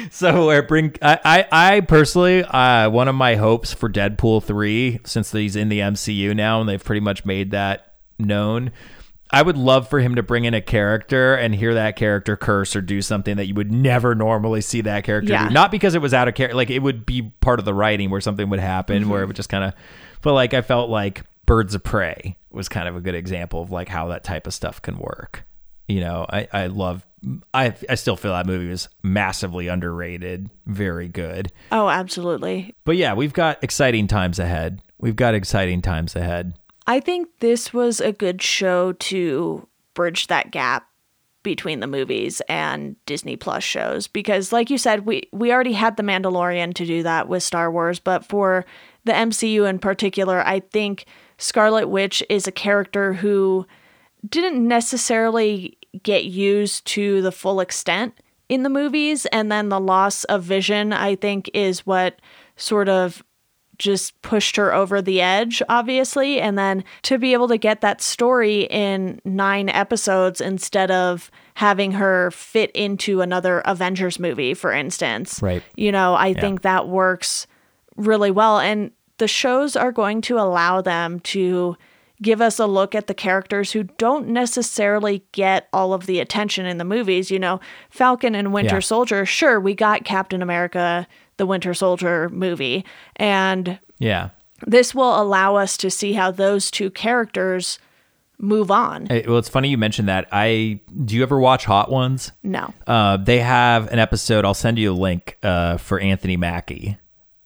[0.12, 1.20] so uh, bring I,
[1.52, 5.80] I i personally uh one of my hopes for deadpool 3 since he's in the
[5.80, 8.72] mcu now and they've pretty much made that known
[9.32, 12.76] i would love for him to bring in a character and hear that character curse
[12.76, 15.48] or do something that you would never normally see that character Yeah.
[15.48, 17.74] do not because it was out of character like it would be part of the
[17.74, 19.74] writing where something would happen where it would just kind of
[20.22, 23.72] but like i felt like birds of prey was kind of a good example of
[23.72, 25.46] like how that type of stuff can work.
[25.90, 27.06] You know i i love
[27.54, 31.52] i i still feel that movie was massively underrated very good.
[31.70, 32.74] Oh, absolutely.
[32.86, 34.82] but yeah we've got exciting times ahead.
[34.98, 36.54] We've got exciting times ahead.
[36.88, 40.88] I think this was a good show to bridge that gap
[41.44, 45.98] between the movies and Disney Plus shows because like you said we we already had
[45.98, 48.64] the Mandalorian to do that with Star Wars but for
[49.04, 51.06] the MCU in particular I think
[51.42, 53.66] Scarlet Witch is a character who
[54.30, 58.14] didn't necessarily get used to the full extent
[58.48, 62.20] in the movies and then the loss of vision I think is what
[62.58, 63.24] sort of
[63.80, 66.40] just pushed her over the edge, obviously.
[66.40, 71.94] And then to be able to get that story in nine episodes instead of having
[71.94, 75.42] her fit into another Avengers movie, for instance.
[75.42, 75.64] Right.
[75.76, 77.48] You know, I think that works
[77.96, 78.60] really well.
[78.60, 81.78] And the shows are going to allow them to
[82.22, 86.66] give us a look at the characters who don't necessarily get all of the attention
[86.66, 87.30] in the movies.
[87.32, 87.60] You know,
[87.90, 88.80] Falcon and Winter Yeah.
[88.82, 91.08] Soldier, sure, we got Captain America,
[91.38, 92.84] the Winter Soldier movie,
[93.16, 94.30] and yeah
[94.68, 97.80] this will allow us to see how those two characters
[98.38, 99.08] move on.
[99.08, 102.72] Hey, well it's funny you mentioned that i do you ever watch hot ones No.
[102.88, 104.46] Uh, they have an episode.
[104.46, 106.98] I'll send you a link uh, for Anthony Mackie.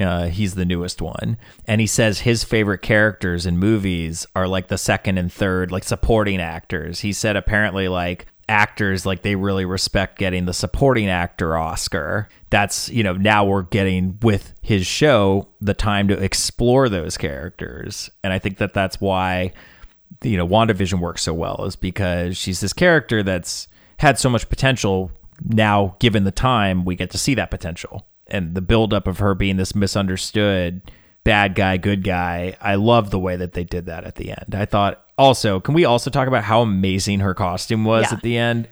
[0.06, 4.68] Uh, he's the newest one, and he says his favorite characters in movies are like
[4.68, 7.00] the second and third, like supporting actors.
[7.00, 12.30] He said apparently like actors like they really respect getting the supporting actor Oscar.
[12.52, 18.10] That's you know now we're getting with his show the time to explore those characters,
[18.24, 19.54] and I think that that's why
[20.24, 24.50] you know WandaVision works so well is because she's this character that's had so much
[24.50, 25.12] potential.
[25.44, 29.36] Now, given the time, we get to see that potential and the buildup of her
[29.36, 30.82] being this misunderstood
[31.24, 32.56] bad guy, good guy.
[32.62, 34.54] I love the way that they did that at the end.
[34.54, 38.18] I thought also, can we also talk about how amazing her costume was Yeah.
[38.18, 38.68] at the end?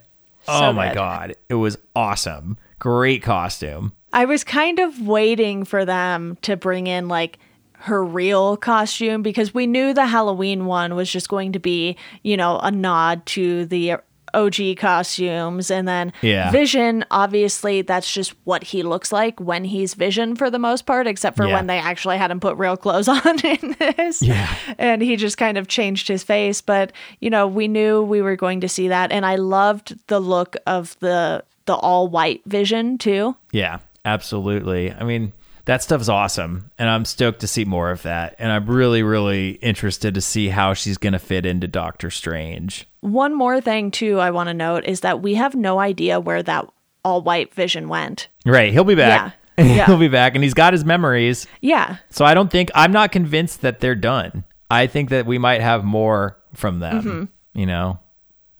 [0.45, 0.95] So oh my good.
[0.95, 2.57] god, it was awesome.
[2.77, 3.93] Great costume.
[4.11, 7.39] I was kind of waiting for them to bring in like
[7.79, 12.37] her real costume because we knew the Halloween one was just going to be, you
[12.37, 13.95] know, a nod to the
[14.33, 15.69] OG costumes.
[15.71, 16.51] And then Yeah.
[16.51, 21.07] Vision, obviously, that's just what he looks like when he's Vision for the most part,
[21.07, 21.53] except for Yeah.
[21.55, 24.21] when they actually had him put real clothes on in this.
[24.21, 24.53] Yeah.
[24.77, 26.61] And he just kind of changed his face.
[26.61, 29.11] But, you know, we knew we were going to see that.
[29.11, 33.37] And I loved the look of the the all white vision too.
[33.53, 34.91] Yeah, absolutely.
[34.91, 35.31] I mean,
[35.65, 38.35] that stuff's awesome, and I'm stoked to see more of that.
[38.37, 42.87] And I'm really, really interested to see how she's going to fit into Doctor Strange.
[42.99, 46.43] One more thing too I want to note is that we have no idea where
[46.43, 46.67] that
[47.03, 48.27] all white vision went.
[48.45, 49.31] Right, he'll be back.
[49.31, 49.31] Yeah.
[49.55, 49.85] Yeah.
[49.85, 51.45] he'll be back, and he's got his memories.
[51.61, 51.97] Yeah.
[52.09, 54.45] So I don't think I'm not convinced that they're done.
[54.71, 57.03] I think that we might have more from them.
[57.03, 57.59] Mm-hmm.
[57.59, 57.99] You know,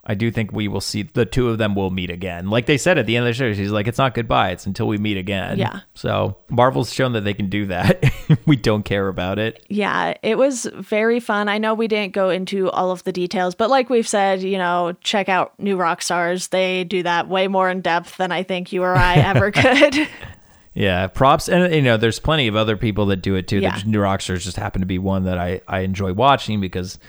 [0.06, 2.50] I do think we will see the two of them will meet again.
[2.50, 4.66] Like they said at the end of the show, she's like, "It's not goodbye; it's
[4.66, 5.80] until we meet again." Yeah.
[5.94, 8.04] So Marvel's shown that they can do that.
[8.46, 9.66] we don't care about it.
[9.70, 11.48] Yeah, it was very fun.
[11.48, 14.58] I know we didn't go into all of the details, but like we've said, you
[14.58, 16.50] know, check out New Rock Stars.
[16.50, 20.08] They do that way more in depth than I think you or I ever could.
[20.74, 23.60] Yeah, props, and you know, there's plenty of other people that do it too.
[23.60, 23.80] Yeah.
[23.80, 27.00] The New Rockstars just happen to be one that I I enjoy watching because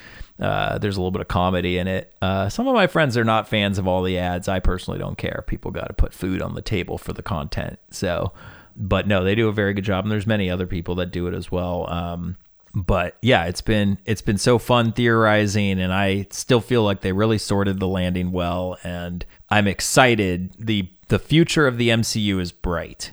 [0.41, 2.13] uh, there's a little bit of comedy in it.
[2.21, 4.49] Uh, some of my friends are not fans of all the ads.
[4.49, 5.45] I personally don't care.
[5.47, 7.79] People got to put food on the table for the content.
[7.91, 8.33] So,
[8.77, 11.27] but no, they do a very good job, and there's many other people that do
[11.29, 11.89] it as well.
[11.89, 12.37] Um,
[12.75, 17.13] but yeah, it's been it's been so fun theorizing, and I still feel like they
[17.13, 20.53] really sorted the landing well, and I'm excited.
[20.59, 23.13] the The future of the MCU is bright.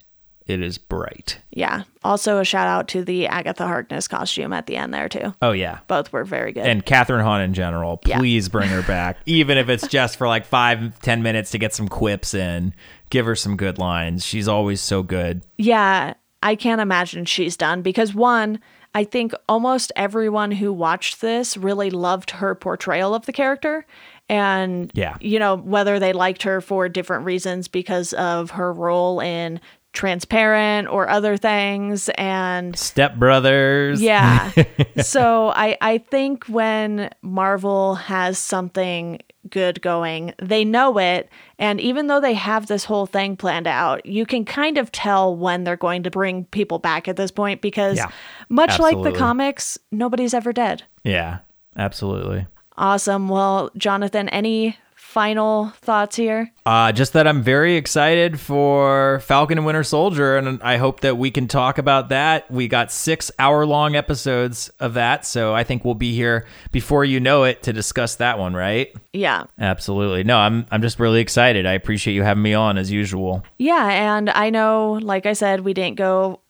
[0.52, 1.40] It is bright.
[1.52, 1.84] yeah.
[2.04, 5.34] Also, a shout out to the Agatha Harkness costume at the end there, too.
[5.42, 6.66] Oh yeah, Both were very good.
[6.66, 8.00] and Kathryn Hahn in general.
[8.06, 8.20] Yeah.
[8.20, 11.74] Please bring her back, even if it's just for like five, ten minutes to get
[11.74, 12.74] some quips in.
[13.10, 14.26] Give her some good lines.
[14.26, 15.44] She's always so good.
[15.58, 18.60] Yeah, I can't imagine she's done because one,
[18.96, 23.86] I think almost everyone who watched this really loved her portrayal of the character.
[24.30, 25.18] And, Yeah.
[25.20, 29.60] you know, whether they liked her for different reasons because of her role in
[29.94, 32.10] Transparent or other things.
[32.16, 34.02] And Step Brothers.
[34.02, 34.52] yeah.
[35.02, 41.30] so I I think when Marvel has something good going, they know it
[41.62, 45.36] and even though they have this whole thing planned out, you can kind of tell
[45.36, 48.10] when they're going to bring people back at this point because Yeah,
[48.50, 50.82] much like the comics, nobody's ever dead.
[51.04, 51.40] Yeah,
[51.78, 52.48] absolutely.
[52.78, 53.30] Awesome.
[53.30, 54.76] Well, Jonathan, any
[55.12, 56.52] final thoughts here?
[56.66, 61.18] Uh, just that I'm very excited for Falcon and Winter Soldier, and I hope that
[61.18, 62.50] we can talk about that.
[62.52, 67.04] We got six hour long episodes of that, so I think we'll be here before
[67.04, 68.96] you know it to discuss that one, right?
[69.12, 69.46] Yeah.
[69.60, 70.24] Absolutely.
[70.24, 71.66] No, I'm I'm just really excited.
[71.66, 73.44] I appreciate you having me on as usual.
[73.58, 76.41] Yeah, and I know, like I said, we didn't go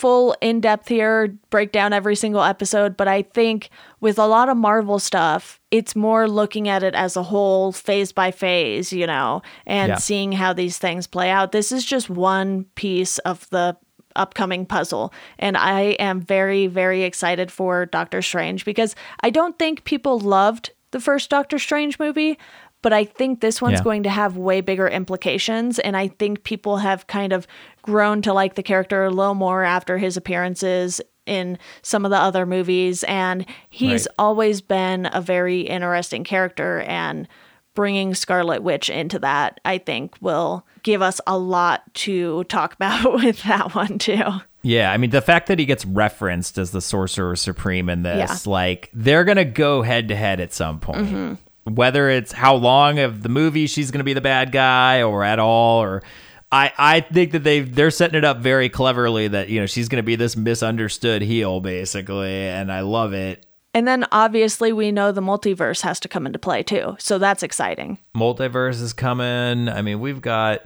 [0.00, 3.68] full in depth here, break down every single episode, but I think
[4.00, 8.10] with a lot of Marvel stuff, it's more looking at it as a whole, phase
[8.10, 9.96] by phase, you know, and Yeah.
[9.96, 11.52] seeing how these things play out.
[11.52, 13.76] This is just one piece of the
[14.16, 15.12] upcoming puzzle.
[15.38, 20.70] And I am very, very excited for Doctor Strange because I don't think people loved
[20.92, 22.36] the first Doctor Strange movie,
[22.82, 23.84] but I think this one's Yeah.
[23.84, 25.78] going to have way bigger implications.
[25.78, 27.46] And I think people have kind of
[27.82, 32.16] grown to like the character a little more after his appearances in some of the
[32.18, 33.02] other movies.
[33.04, 34.14] And he's Right.
[34.18, 36.80] always been a very interesting character.
[36.80, 37.28] And
[37.74, 43.12] bringing Scarlet Witch into that, I think, will give us a lot to talk about
[43.14, 44.22] with that one, too.
[44.62, 48.46] Yeah, I mean the fact that he gets referenced as the Sorcerer Supreme in this,
[48.46, 51.06] like they're gonna go head to head at some point.
[51.06, 51.34] Mm-hmm.
[51.64, 55.38] Whether it's how long of the movie she's gonna be the bad guy or at
[55.38, 56.02] all, or
[56.50, 59.88] I I think that they they're setting it up very cleverly that you know she's
[59.88, 63.46] gonna be this misunderstood heel basically, and I love it.
[63.72, 66.96] And then obviously, we know the multiverse has to come into play, too.
[66.98, 67.98] So that's exciting.
[68.16, 69.68] Multiverse is coming.
[69.68, 70.62] I mean, we've got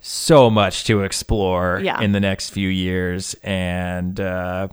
[0.00, 2.02] so much to explore Yeah.
[2.02, 4.68] in the next few years, and uh,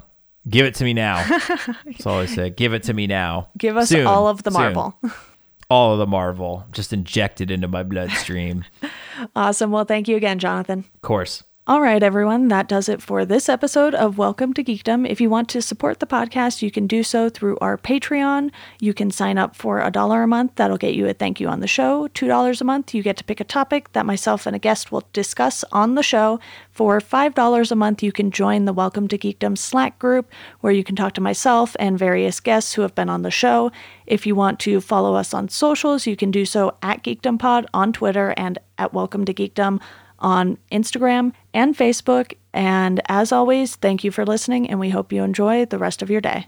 [0.49, 1.26] give it to me now.
[1.86, 2.49] That's all I say.
[2.49, 3.47] Give it to me now.
[3.57, 4.05] Give us Soon.
[4.05, 4.51] all of the.
[4.51, 4.93] Marvel.
[5.72, 8.65] all of the Marvel, just injected into my bloodstream.
[9.38, 9.72] awesome.
[9.72, 10.80] Well, thank you again, Jonathan.
[10.93, 11.43] of course.
[11.68, 15.07] All right, everyone, that does it for this episode of Welcome to Geekdom.
[15.07, 18.49] If you want to support the podcast, you can do so through our Patreon.
[18.80, 20.55] You can sign up for a dollar a month.
[20.55, 22.07] That'll get you a thank you on the show.
[22.07, 25.03] $2 a month, you get to pick a topic that myself and a guest will
[25.14, 26.39] discuss on the show.
[26.72, 30.32] For $5 a month, you can join the Welcome to Geekdom Slack group
[30.62, 33.72] where you can talk to myself and various guests who have been on the show.
[34.07, 37.68] If you want to follow us on socials, you can do so at Geekdom Pod
[37.72, 39.80] on Twitter and at Welcome to Geekdom
[40.22, 42.34] on Instagram and Facebook.
[42.53, 46.09] And as always, thank you for listening, and we hope you enjoy the rest of
[46.09, 46.47] your day.